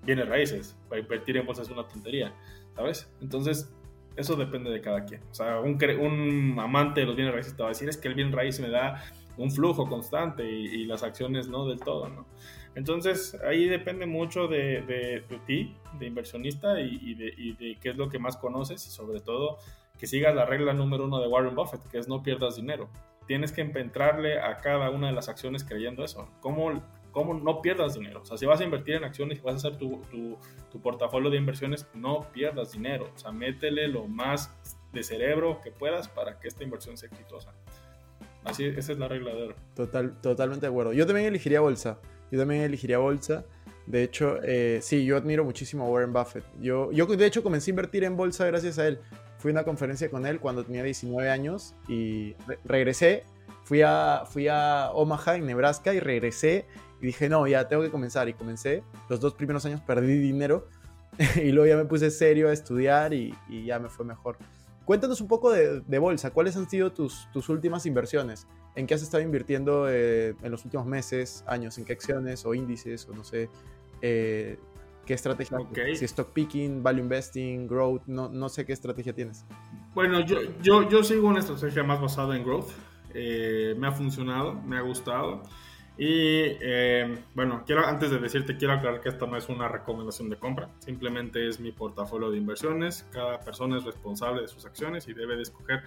bienes 0.05 0.29
raíces, 0.29 0.77
para 0.89 1.01
invertir 1.01 1.37
en 1.37 1.47
bolsa 1.47 1.63
es 1.63 1.71
una 1.71 1.87
tontería, 1.87 2.35
¿sabes? 2.75 3.11
Entonces 3.21 3.73
eso 4.19 4.35
depende 4.35 4.71
de 4.71 4.81
cada 4.81 5.05
quien. 5.05 5.23
O 5.31 5.35
sea, 5.35 5.61
un, 5.61 5.79
un 6.01 6.59
amante 6.59 7.01
de 7.01 7.07
los 7.07 7.15
bienes 7.15 7.33
raíces 7.33 7.57
te 7.57 7.63
va 7.63 7.69
a 7.69 7.73
decir 7.73 7.89
es 7.89 7.97
que 7.97 8.09
el 8.09 8.15
bien 8.15 8.33
raíz 8.33 8.59
me 8.59 8.69
da 8.69 9.05
un 9.37 9.53
flujo 9.53 9.89
constante 9.89 10.45
y, 10.51 10.85
las 10.85 11.05
acciones 11.05 11.49
no 11.49 11.67
del 11.67 11.79
todo, 11.79 12.09
¿no? 12.09 12.27
Entonces 12.75 13.39
ahí 13.47 13.69
depende 13.69 14.07
mucho 14.07 14.49
de, 14.49 14.83
de, 14.83 15.39
ti, 15.47 15.77
de 15.99 16.07
inversionista 16.07 16.81
y, 16.81 16.99
y, 17.01 17.15
de, 17.15 17.35
y 17.37 17.53
de 17.53 17.79
qué 17.81 17.91
es 17.91 17.97
lo 17.97 18.09
que 18.09 18.19
más 18.19 18.37
conoces 18.37 18.85
y 18.87 18.91
sobre 18.91 19.21
todo 19.21 19.59
que 19.99 20.07
sigas 20.07 20.35
la 20.35 20.45
regla 20.47 20.73
número 20.73 21.05
uno 21.05 21.21
de 21.21 21.29
Warren 21.29 21.55
Buffett, 21.55 21.83
que 21.91 21.99
es 21.99 22.09
no 22.09 22.23
pierdas 22.23 22.57
dinero. 22.57 22.89
Tienes 23.27 23.53
que 23.53 23.61
entrarle 23.61 24.41
a 24.41 24.57
cada 24.57 24.91
una 24.91 25.09
de 25.09 25.13
las 25.13 25.29
acciones 25.29 25.65
creyendo 25.65 26.05
eso. 26.05 26.29
¿Cómo, 26.41 26.83
no 27.25 27.63
pierdas 27.63 27.95
dinero? 27.95 28.23
O 28.23 28.25
sea, 28.25 28.37
si 28.37 28.47
vas 28.47 28.61
a 28.61 28.65
invertir 28.65 28.97
en 28.97 29.05
acciones 29.05 29.39
y 29.39 29.41
vas 29.43 29.55
a 29.55 29.69
hacer 29.69 29.79
tu, 29.79 30.03
tu, 30.11 30.37
tu 30.71 30.81
portafolio 30.81 31.31
de 31.31 31.37
inversiones, 31.37 31.87
no 31.95 32.21
pierdas 32.33 32.73
dinero. 32.73 33.11
O 33.15 33.19
sea, 33.19 33.33
métele 33.33 33.89
lo 33.89 34.07
más 34.07 34.55
de 34.93 35.03
cerebro 35.03 35.61
que 35.63 35.71
puedas 35.71 36.09
para 36.09 36.39
que 36.39 36.49
esta 36.49 36.65
inversión 36.65 36.97
sea 36.97 37.09
exitosa. 37.09 37.53
Así, 38.45 38.65
esa 38.65 38.93
es 38.93 38.99
la 38.99 39.09
regla 39.09 39.35
de 39.35 39.43
oro. 39.45 39.55
Total, 39.75 40.21
totalmente 40.21 40.67
de 40.67 40.71
acuerdo. 40.71 40.93
Yo 40.93 41.07
también 41.07 41.27
elegiría 41.27 41.61
bolsa. 41.61 41.99
Yo 42.31 42.39
también 42.39 42.63
elegiría 42.63 42.99
bolsa. 42.99 43.45
De 43.87 44.03
hecho, 44.03 44.39
eh, 44.43 44.81
sí, 44.83 45.05
yo 45.05 45.17
admiro 45.17 45.45
muchísimo 45.45 45.85
a 45.85 45.89
Warren 45.89 46.13
Buffett. 46.13 46.45
Yo, 46.61 46.93
yo, 46.93 47.07
de 47.07 47.27
hecho, 47.27 47.43
comencé 47.43 47.71
a 47.71 47.73
invertir 47.73 48.05
en 48.05 48.17
bolsa 48.17 48.47
gracias 48.47 48.79
a 48.79 48.87
él. 48.87 49.01
Fui 49.39 49.51
a 49.51 49.53
una 49.53 49.65
conferencia 49.65 50.11
con 50.11 50.27
él 50.27 50.41
cuando 50.41 50.65
tenía 50.65 50.83
19 50.83 51.31
años 51.31 51.75
y 51.89 52.35
regresé. 52.65 53.25
Fui 53.65 53.83
a, 53.83 54.25
fui 54.27 54.49
a 54.49 54.91
Omaha, 54.93 55.37
en 55.37 55.47
Nebraska, 55.47 55.95
y 55.95 56.01
regresé 56.01 56.67
y 57.01 57.07
dije, 57.07 57.29
no, 57.29 57.47
ya 57.47 57.69
tengo 57.69 57.83
que 57.83 57.91
comenzar. 57.91 58.29
Y 58.29 58.35
comencé. 58.35 58.83
Los 59.09 59.21
dos 59.21 59.35
primeros 59.35 59.65
años 59.67 59.81
perdí 59.81 60.19
dinero 60.19 60.69
y 61.37 61.51
luego 61.53 61.67
ya 61.67 61.77
me 61.77 61.85
puse 61.85 62.11
serio 62.11 62.49
a 62.49 62.53
estudiar 62.53 63.13
y, 63.15 63.35
y 63.49 63.65
ya 63.65 63.79
me 63.79 63.89
fue 63.89 64.05
mejor. 64.05 64.37
Cuéntanos 64.85 65.21
un 65.21 65.29
poco 65.29 65.51
de, 65.53 65.81
de, 65.81 65.99
bolsa. 65.99 66.31
¿Cuáles 66.31 66.57
han 66.57 66.69
sido 66.69 66.93
tus, 66.93 67.29
tus 67.33 67.51
últimas 67.51 67.85
inversiones? 67.85 68.47
¿En 68.75 68.87
qué 68.87 68.95
has 68.95 69.03
estado 69.03 69.23
invirtiendo 69.23 69.87
eh, 69.91 70.35
en 70.43 70.51
los 70.51 70.65
últimos 70.65 70.87
meses, 70.87 71.45
años? 71.47 71.77
¿En 71.77 71.85
qué 71.85 71.93
acciones 71.93 72.47
o 72.47 72.55
índices 72.55 73.07
o 73.07 73.15
no 73.15 73.23
sé? 73.23 73.51
Eh, 74.01 74.59
¿Qué 75.05 75.15
estrategia? 75.15 75.59
Okay. 75.59 75.97
Si 75.97 76.05
stock 76.07 76.33
picking, 76.33 76.83
value 76.83 77.03
investing, 77.03 77.67
growth, 77.67 78.03
no, 78.07 78.29
no 78.29 78.49
sé 78.49 78.65
qué 78.65 78.73
estrategia 78.73 79.13
tienes. 79.13 79.45
Bueno, 79.95 80.21
yo, 80.21 80.39
yo, 80.63 80.89
yo 80.89 81.03
sigo 81.03 81.29
una 81.29 81.41
estrategia 81.41 81.83
más 81.83 82.01
basada 82.01 82.37
en 82.37 82.45
growth. 82.45 82.71
Eh, 83.15 83.75
me 83.79 83.89
ha 83.89 83.93
funcionado, 83.93 84.55
me 84.55 84.77
ha 84.77 84.83
gustado. 84.83 85.43
Y 85.99 86.57
eh, 86.61 87.19
bueno, 87.35 87.65
quiero, 87.67 87.85
antes 87.85 88.13
de 88.13 88.19
decirte, 88.21 88.57
quiero 88.57 88.75
aclarar 88.75 89.01
que 89.01 89.09
esta 89.09 89.27
no 89.27 89.37
es 89.37 89.49
una 89.49 89.67
recomendación 89.67 90.31
de 90.31 90.37
compra, 90.37 90.71
simplemente 90.79 91.49
es 91.49 91.59
mi 91.59 91.73
portafolio 91.73 92.31
de 92.31 92.39
inversiones. 92.39 93.05
Cada 93.13 93.41
persona 93.41 93.79
es 93.79 93.85
responsable 93.85 94.43
de 94.43 94.49
sus 94.49 94.65
acciones 94.65 95.09
y 95.09 95.13
debe 95.13 95.35
de 95.35 95.43
escoger 95.43 95.83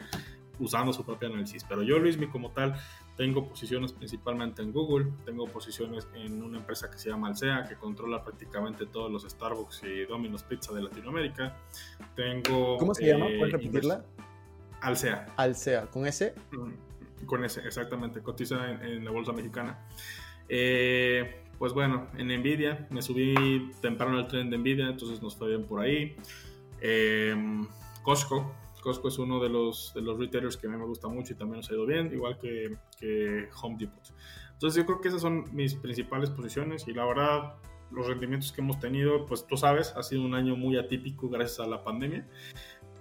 usando 0.59 0.91
su 0.91 1.05
propio 1.05 1.29
análisis. 1.29 1.63
Pero 1.63 1.81
yo, 1.81 1.97
Luis, 1.97 2.17
como 2.29 2.51
tal, 2.51 2.75
tengo 3.15 3.47
posiciones 3.47 3.93
principalmente 3.93 4.61
en 4.61 4.73
Google, 4.73 5.13
tengo 5.25 5.47
posiciones 5.47 6.07
en 6.13 6.43
una 6.43 6.57
empresa 6.57 6.91
que 6.91 6.97
se 6.97 7.09
llama 7.09 7.29
Alsea, 7.29 7.65
que 7.67 7.75
controla 7.75 8.21
prácticamente 8.21 8.85
todos 8.87 9.09
los 9.09 9.23
Starbucks 9.23 9.83
y 9.83 10.05
Domino's 10.05 10.43
Pizza 10.43 10.73
de 10.73 10.81
Latinoamérica. 10.81 11.55
Tengo, 12.15 12.77
¿Cómo 12.77 12.93
se 12.93 13.07
llama? 13.07 13.25
¿Puedes 13.25 13.53
eh, 13.53 13.57
repetirla? 13.57 14.03
Alsea. 14.81 15.27
Alsea, 15.37 15.85
¿con 15.87 16.05
ese? 16.05 16.33
Mm, 16.51 16.90
con 17.25 17.43
ese, 17.45 17.61
exactamente, 17.61 18.21
cotiza 18.21 18.71
en, 18.71 19.03
la 19.03 19.11
bolsa 19.11 19.31
mexicana. 19.31 19.79
Eh, 20.49 21.43
pues 21.57 21.73
bueno, 21.73 22.07
en 22.17 22.27
Nvidia, 22.27 22.87
me 22.89 23.01
subí 23.01 23.71
temprano 23.81 24.17
al 24.17 24.27
tren 24.27 24.49
de 24.49 24.57
Nvidia, 24.57 24.87
entonces 24.87 25.21
nos 25.21 25.35
fue 25.35 25.49
bien 25.49 25.65
por 25.65 25.81
ahí. 25.81 26.15
Eh, 26.81 27.35
Costco, 28.03 28.53
Costco 28.81 29.07
es 29.07 29.19
uno 29.19 29.39
de 29.39 29.49
los, 29.49 29.93
de 29.93 30.01
los 30.01 30.19
retailers 30.19 30.57
que 30.57 30.67
a 30.67 30.69
mí 30.69 30.77
me 30.77 30.85
gusta 30.85 31.07
mucho 31.07 31.33
y 31.33 31.35
también 31.35 31.57
nos 31.57 31.69
ha 31.69 31.73
ido 31.73 31.85
bien, 31.85 32.11
igual 32.11 32.37
que, 32.39 32.77
que 32.99 33.47
Home 33.61 33.77
Depot. 33.79 34.03
Entonces 34.53 34.77
yo 34.77 34.85
creo 34.85 35.01
que 35.01 35.07
esas 35.07 35.21
son 35.21 35.45
mis 35.55 35.75
principales 35.75 36.29
posiciones 36.29 36.87
y 36.87 36.93
la 36.93 37.05
verdad 37.05 37.55
los 37.91 38.07
rendimientos 38.07 38.51
que 38.51 38.61
hemos 38.61 38.79
tenido, 38.79 39.25
pues 39.25 39.45
tú 39.45 39.57
sabes, 39.57 39.93
ha 39.95 40.03
sido 40.03 40.23
un 40.23 40.33
año 40.33 40.55
muy 40.55 40.77
atípico 40.77 41.29
gracias 41.29 41.59
a 41.59 41.67
la 41.67 41.83
pandemia, 41.83 42.27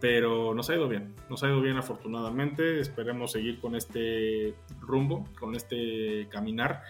pero 0.01 0.55
nos 0.55 0.71
ha 0.71 0.75
ido 0.75 0.89
bien, 0.89 1.15
nos 1.29 1.43
ha 1.43 1.49
ido 1.49 1.61
bien 1.61 1.77
afortunadamente, 1.77 2.81
esperemos 2.81 3.33
seguir 3.33 3.61
con 3.61 3.77
este 3.77 4.55
rumbo, 4.81 5.27
con 5.39 5.55
este 5.55 6.27
caminar 6.31 6.83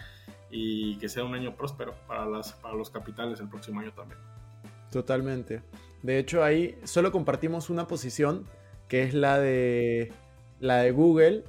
y 0.49 0.97
que 0.97 1.09
sea 1.09 1.23
un 1.23 1.33
año 1.33 1.55
próspero 1.55 1.93
para, 2.07 2.25
las, 2.25 2.53
para 2.53 2.75
los 2.75 2.89
capitales 2.89 3.39
el 3.39 3.49
próximo 3.49 3.81
año 3.81 3.91
también. 3.93 4.19
Totalmente. 4.91 5.61
De 6.03 6.19
hecho, 6.19 6.43
ahí 6.43 6.77
solo 6.83 7.11
compartimos 7.11 7.69
una 7.69 7.87
posición 7.87 8.45
que 8.87 9.03
es 9.03 9.13
la 9.13 9.39
de, 9.39 10.11
la 10.59 10.77
de 10.77 10.91
Google. 10.91 11.43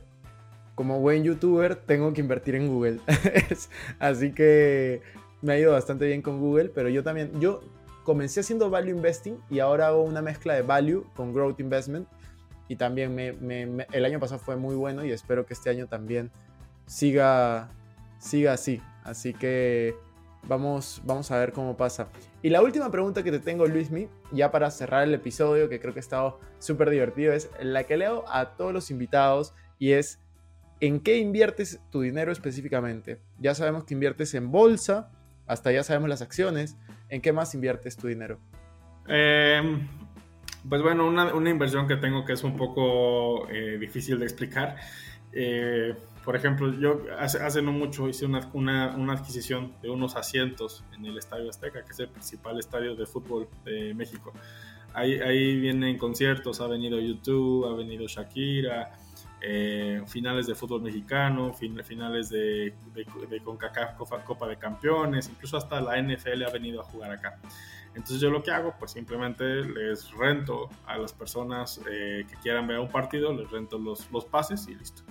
Como 0.74 1.00
buen 1.00 1.22
youtuber, 1.22 1.76
tengo 1.76 2.12
que 2.12 2.20
invertir 2.20 2.54
en 2.54 2.68
Google. 2.68 3.00
Así 3.98 4.32
que 4.32 5.02
me 5.42 5.52
ha 5.52 5.58
ido 5.58 5.72
bastante 5.72 6.06
bien 6.06 6.22
con 6.22 6.40
Google, 6.40 6.70
pero 6.74 6.88
yo 6.88 7.02
también, 7.02 7.40
yo 7.40 7.60
comencé 8.04 8.40
haciendo 8.40 8.70
value 8.70 8.90
investing 8.90 9.38
y 9.50 9.60
ahora 9.60 9.88
hago 9.88 10.02
una 10.02 10.22
mezcla 10.22 10.54
de 10.54 10.62
value 10.62 11.06
con 11.14 11.32
growth 11.32 11.60
investment. 11.60 12.08
Y 12.68 12.76
también 12.76 13.14
me, 13.14 13.32
me, 13.32 13.86
el 13.92 14.04
año 14.04 14.18
pasado 14.18 14.40
fue 14.40 14.56
muy 14.56 14.74
bueno 14.74 15.04
y 15.04 15.10
espero 15.10 15.44
que 15.44 15.52
este 15.52 15.68
año 15.68 15.88
también 15.88 16.30
siga, 16.86 17.70
siga 18.18 18.54
así. 18.54 18.80
Así 19.04 19.34
que 19.34 19.94
Vamos, 20.44 21.00
vamos 21.04 21.30
a 21.30 21.38
ver 21.38 21.52
cómo 21.52 21.76
pasa. 21.76 22.08
Y 22.42 22.50
la 22.50 22.62
última 22.62 22.90
pregunta 22.90 23.22
que 23.22 23.30
te 23.30 23.38
tengo, 23.38 23.66
Luismi, 23.66 24.08
ya 24.32 24.50
para 24.50 24.70
cerrar 24.72 25.04
el 25.04 25.14
episodio, 25.14 25.68
que 25.68 25.78
creo 25.78 25.92
que 25.92 26.00
ha 26.00 26.02
estado 26.02 26.40
súper 26.58 26.90
divertido, 26.90 27.32
es 27.32 27.48
la 27.60 27.84
que 27.84 27.96
leo 27.96 28.24
a 28.26 28.56
todos 28.56 28.72
los 28.72 28.90
invitados 28.90 29.54
y 29.78 29.92
es, 29.92 30.18
¿en 30.80 30.98
qué 30.98 31.18
inviertes 31.18 31.80
tu 31.90 32.00
dinero 32.00 32.32
específicamente? 32.32 33.20
Ya 33.38 33.54
sabemos 33.54 33.84
que 33.84 33.94
inviertes 33.94 34.34
en 34.34 34.50
bolsa, 34.50 35.12
hasta 35.46 35.70
ya 35.70 35.84
sabemos 35.84 36.08
las 36.08 36.22
acciones, 36.22 36.76
¿en 37.12 37.20
qué 37.20 37.32
más 37.32 37.54
inviertes 37.54 37.96
tu 37.96 38.08
dinero? 38.08 38.40
Em, 39.06 39.86
pues 40.68 40.82
bueno, 40.82 41.06
una, 41.06 41.50
inversión 41.50 41.86
que 41.86 41.96
tengo 41.96 42.24
que 42.24 42.32
es 42.32 42.42
un 42.42 42.56
poco 42.56 43.48
eh, 43.50 43.76
difícil 43.78 44.18
de 44.18 44.24
explicar. 44.24 44.76
Eh, 45.32 45.94
por 46.24 46.36
ejemplo, 46.36 46.72
yo 46.72 47.02
hace, 47.18 47.60
no 47.60 47.72
mucho 47.72 48.08
hice 48.08 48.24
una, 48.24 48.50
una, 48.54 49.12
adquisición 49.12 49.74
de 49.82 49.90
unos 49.90 50.16
asientos 50.16 50.84
en 50.96 51.04
el 51.04 51.18
Estadio 51.18 51.50
Azteca, 51.50 51.84
que 51.84 51.92
es 51.92 52.00
el 52.00 52.08
principal 52.08 52.58
estadio 52.58 52.96
de 52.96 53.04
fútbol 53.04 53.48
de 53.64 53.92
México. 53.92 54.32
Ahí 54.94 55.58
vienen 55.58 55.98
conciertos, 55.98 56.60
ha 56.60 56.66
venido 56.66 56.98
YouTube, 57.00 57.66
ha 57.66 57.74
venido 57.74 58.06
Shakira, 58.06 58.92
eh, 59.44 60.02
finales 60.06 60.46
de 60.46 60.54
fútbol 60.54 60.82
mexicano, 60.82 61.52
finales 61.52 62.30
de, 62.30 62.74
CONCACAF 63.44 63.96
Copa 64.24 64.46
de 64.46 64.56
Campeones, 64.56 65.28
incluso 65.28 65.56
hasta 65.56 65.80
la 65.80 66.00
NFL 66.00 66.44
ha 66.46 66.50
venido 66.50 66.80
a 66.80 66.84
jugar 66.84 67.10
acá. 67.10 67.38
Entonces 67.94 68.20
yo 68.20 68.30
lo 68.30 68.42
que 68.42 68.50
hago, 68.50 68.74
pues 68.78 68.92
simplemente 68.92 69.44
les 69.44 70.10
rento 70.12 70.70
a 70.86 70.96
las 70.96 71.12
personas 71.12 71.80
eh, 71.90 72.24
que 72.28 72.36
quieran 72.36 72.66
ver 72.66 72.78
un 72.78 72.88
partido, 72.88 73.32
les 73.32 73.50
rento 73.50 73.78
los, 73.78 74.10
los 74.12 74.24
pases 74.24 74.66
y 74.68 74.74
listo. 74.74 75.02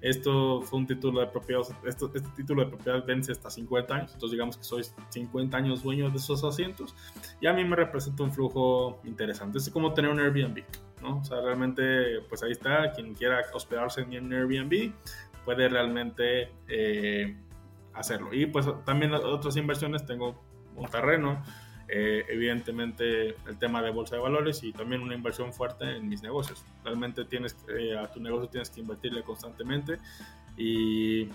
Esto 0.00 0.62
fue 0.62 0.78
un 0.78 0.86
título 0.86 1.20
de 1.20 1.26
propiedad, 1.26 1.62
esto, 1.84 2.10
este 2.14 2.28
título 2.36 2.64
de 2.64 2.68
propiedad 2.68 3.04
vence 3.04 3.32
hasta 3.32 3.50
50 3.50 3.94
años, 3.94 4.12
entonces 4.12 4.32
digamos 4.32 4.56
que 4.56 4.64
soy 4.64 4.84
50 5.08 5.56
años 5.56 5.82
dueño 5.82 6.10
de 6.10 6.16
esos 6.16 6.44
asientos 6.44 6.94
y 7.40 7.46
a 7.46 7.52
mí 7.52 7.64
me 7.64 7.76
representa 7.76 8.22
un 8.22 8.32
flujo 8.32 9.00
interesante. 9.04 9.58
Es 9.58 9.70
como 9.70 9.94
tener 9.94 10.10
un 10.10 10.20
Airbnb, 10.20 10.62
¿no? 11.02 11.18
O 11.18 11.24
sea, 11.24 11.40
realmente, 11.40 12.20
pues 12.28 12.42
ahí 12.42 12.52
está, 12.52 12.92
quien 12.92 13.14
quiera 13.14 13.42
hospedarse 13.52 14.02
en 14.02 14.26
un 14.26 14.32
Airbnb 14.32 14.92
puede 15.44 15.68
realmente 15.68 16.50
eh, 16.68 17.36
hacerlo. 17.94 18.34
Y 18.34 18.46
pues 18.46 18.66
también 18.84 19.14
otras 19.14 19.56
inversiones, 19.56 20.04
tengo 20.04 20.42
un 20.74 20.88
terreno, 20.88 21.42
eh, 21.88 22.24
evidentemente 22.28 23.28
el 23.46 23.58
tema 23.58 23.80
de 23.80 23.90
bolsa 23.90 24.16
de 24.16 24.22
valores 24.22 24.62
y 24.64 24.72
también 24.72 25.02
una 25.02 25.14
inversión 25.14 25.52
fuerte 25.52 25.84
en 25.96 26.08
mis 26.08 26.22
negocios. 26.22 26.64
Realmente 26.84 27.24
tienes, 27.24 27.56
eh, 27.68 27.96
a 27.96 28.10
tu 28.10 28.20
negocio 28.20 28.48
tienes 28.48 28.70
que 28.70 28.80
invertirle 28.80 29.22
constantemente 29.22 29.98
y, 30.56 31.28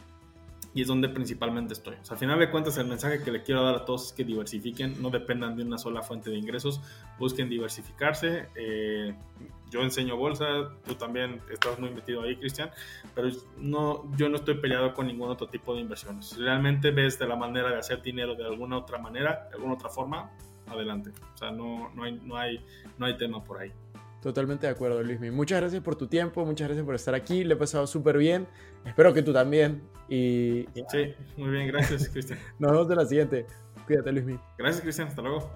y, 0.74 0.82
es 0.82 0.88
donde 0.88 1.10
principalmente 1.10 1.74
estoy. 1.74 1.96
O 2.02 2.06
sea, 2.06 2.16
al 2.16 2.20
final 2.20 2.40
de 2.40 2.50
cuentas 2.50 2.78
el 2.78 2.88
mensaje 2.88 3.24
que 3.24 3.32
le 3.32 3.44
quiero 3.44 3.64
dar 3.64 3.76
a 3.76 3.86
todos 3.86 4.08
es 4.08 4.14
que 4.14 4.24
diversifiquen, 4.24 5.02
no 5.02 5.10
dependan 5.10 5.56
de 5.56 5.64
una 5.64 5.78
sola 5.78 6.02
fuente 6.02 6.30
de 6.30 6.38
ingresos, 6.38 6.82
busquen 7.20 7.50
diversificarse. 7.50 8.50
Eh, 8.56 9.16
yo 9.70 9.82
enseño 9.82 10.18
bolsa, 10.18 10.46
tú 10.86 10.96
también 10.96 11.42
estás 11.50 11.80
muy 11.80 11.90
metido 11.92 12.24
ahí, 12.24 12.36
Cristian, 12.36 12.70
pero 13.16 13.30
no, 13.58 14.04
yo 14.18 14.28
no 14.28 14.36
estoy 14.36 14.56
peleado 14.56 14.94
con 14.94 15.08
ningún 15.08 15.30
otro 15.30 15.48
tipo 15.48 15.74
de 15.74 15.82
inversiones. 15.82 16.38
Realmente 16.38 16.92
ves 16.92 17.18
de 17.18 17.28
la 17.28 17.38
manera 17.38 17.70
de 17.70 17.78
hacer 17.78 18.02
dinero 18.02 18.36
de 18.36 18.46
alguna 18.46 18.78
otra 18.78 18.98
manera, 18.98 19.48
de 19.50 19.56
alguna 19.56 19.76
otra 19.76 19.90
forma, 19.90 20.30
adelante. 20.68 21.12
O 21.34 21.38
sea, 21.38 21.52
no, 21.52 21.90
no, 21.96 22.04
hay, 22.04 22.20
no, 22.22 22.36
hay, 22.36 22.64
no 22.98 23.06
hay 23.06 23.18
tema 23.18 23.44
por 23.44 23.62
ahí. 23.62 23.72
Totalmente 24.22 24.68
de 24.68 24.74
acuerdo, 24.74 25.02
Luismi. 25.02 25.32
Muchas 25.32 25.60
gracias 25.62 25.82
por 25.82 25.96
tu 25.96 26.06
tiempo, 26.08 26.46
muchas 26.46 26.68
gracias 26.68 26.86
por 26.86 26.94
estar 26.94 27.16
aquí. 27.16 27.44
Le 27.44 27.56
he 27.56 27.58
pasado 27.58 27.88
súper 27.88 28.18
bien. 28.18 28.48
Espero 28.86 29.14
que 29.14 29.24
tú 29.24 29.34
también. 29.34 29.82
Y... 30.08 30.66
Sí, 30.90 31.16
muy 31.38 31.50
bien, 31.50 31.68
gracias, 31.68 32.08
Cristian. 32.08 32.38
Nos 32.60 32.72
vemos 32.72 32.92
en 32.92 32.98
la 32.98 33.06
siguiente. 33.06 33.46
Cuídate, 33.88 34.12
Luismi. 34.12 34.40
Gracias, 34.60 34.82
Cristian. 34.82 35.08
Hasta 35.08 35.24
luego. 35.24 35.50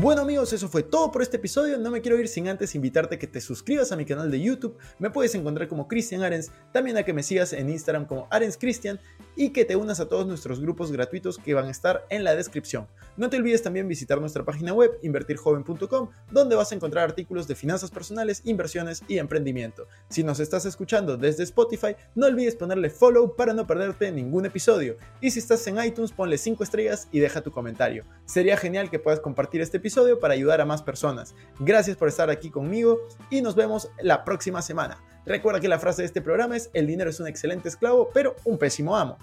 Bueno 0.00 0.22
amigos, 0.22 0.50
eso 0.54 0.66
fue 0.68 0.82
todo 0.82 1.12
por 1.12 1.20
este 1.20 1.36
episodio. 1.36 1.76
No 1.76 1.90
me 1.90 2.00
quiero 2.00 2.18
ir 2.18 2.26
sin 2.26 2.48
antes 2.48 2.74
invitarte 2.74 3.16
a 3.16 3.18
que 3.18 3.26
te 3.26 3.38
suscribas 3.38 3.92
a 3.92 3.96
mi 3.96 4.06
canal 4.06 4.30
de 4.30 4.40
YouTube. 4.40 4.78
Me 4.98 5.10
puedes 5.10 5.34
encontrar 5.34 5.68
como 5.68 5.88
Cristian 5.88 6.22
Arens. 6.22 6.50
También 6.72 6.96
a 6.96 7.02
que 7.02 7.12
me 7.12 7.22
sigas 7.22 7.52
en 7.52 7.68
Instagram 7.68 8.06
como 8.06 8.26
Arens 8.30 8.56
Cristian 8.56 8.98
y 9.40 9.54
que 9.54 9.64
te 9.64 9.74
unas 9.74 10.00
a 10.00 10.06
todos 10.06 10.26
nuestros 10.26 10.60
grupos 10.60 10.92
gratuitos 10.92 11.38
que 11.38 11.54
van 11.54 11.64
a 11.64 11.70
estar 11.70 12.04
en 12.10 12.24
la 12.24 12.36
descripción. 12.36 12.86
No 13.16 13.30
te 13.30 13.38
olvides 13.38 13.62
también 13.62 13.88
visitar 13.88 14.20
nuestra 14.20 14.44
página 14.44 14.74
web 14.74 14.98
invertirjoven.com 15.00 16.10
donde 16.30 16.56
vas 16.56 16.70
a 16.70 16.74
encontrar 16.74 17.04
artículos 17.04 17.48
de 17.48 17.54
finanzas 17.54 17.90
personales, 17.90 18.42
inversiones 18.44 19.02
y 19.08 19.16
emprendimiento. 19.16 19.86
Si 20.10 20.22
nos 20.22 20.40
estás 20.40 20.66
escuchando 20.66 21.16
desde 21.16 21.44
Spotify, 21.44 21.96
no 22.14 22.26
olvides 22.26 22.54
ponerle 22.54 22.90
follow 22.90 23.34
para 23.34 23.54
no 23.54 23.66
perderte 23.66 24.12
ningún 24.12 24.44
episodio. 24.44 24.96
Y 25.22 25.30
si 25.30 25.38
estás 25.38 25.66
en 25.66 25.82
iTunes, 25.82 26.12
ponle 26.12 26.36
5 26.36 26.62
estrellas 26.62 27.08
y 27.10 27.20
deja 27.20 27.40
tu 27.40 27.50
comentario. 27.50 28.04
Sería 28.26 28.58
genial 28.58 28.90
que 28.90 28.98
puedas 28.98 29.20
compartir 29.20 29.62
este 29.62 29.78
episodio 29.78 30.20
para 30.20 30.34
ayudar 30.34 30.60
a 30.60 30.66
más 30.66 30.82
personas. 30.82 31.34
Gracias 31.60 31.96
por 31.96 32.08
estar 32.08 32.28
aquí 32.28 32.50
conmigo 32.50 33.00
y 33.30 33.40
nos 33.40 33.54
vemos 33.54 33.88
la 34.02 34.22
próxima 34.22 34.60
semana. 34.60 35.02
Recuerda 35.26 35.60
que 35.60 35.68
la 35.68 35.78
frase 35.78 36.02
de 36.02 36.06
este 36.06 36.22
programa 36.22 36.56
es, 36.56 36.70
el 36.72 36.86
dinero 36.86 37.10
es 37.10 37.20
un 37.20 37.26
excelente 37.26 37.68
esclavo, 37.68 38.10
pero 38.12 38.36
un 38.44 38.58
pésimo 38.58 38.96
amo. 38.96 39.18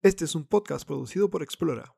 Este 0.00 0.24
es 0.24 0.34
un 0.34 0.46
podcast 0.46 0.86
producido 0.86 1.28
por 1.28 1.42
Explora. 1.42 1.92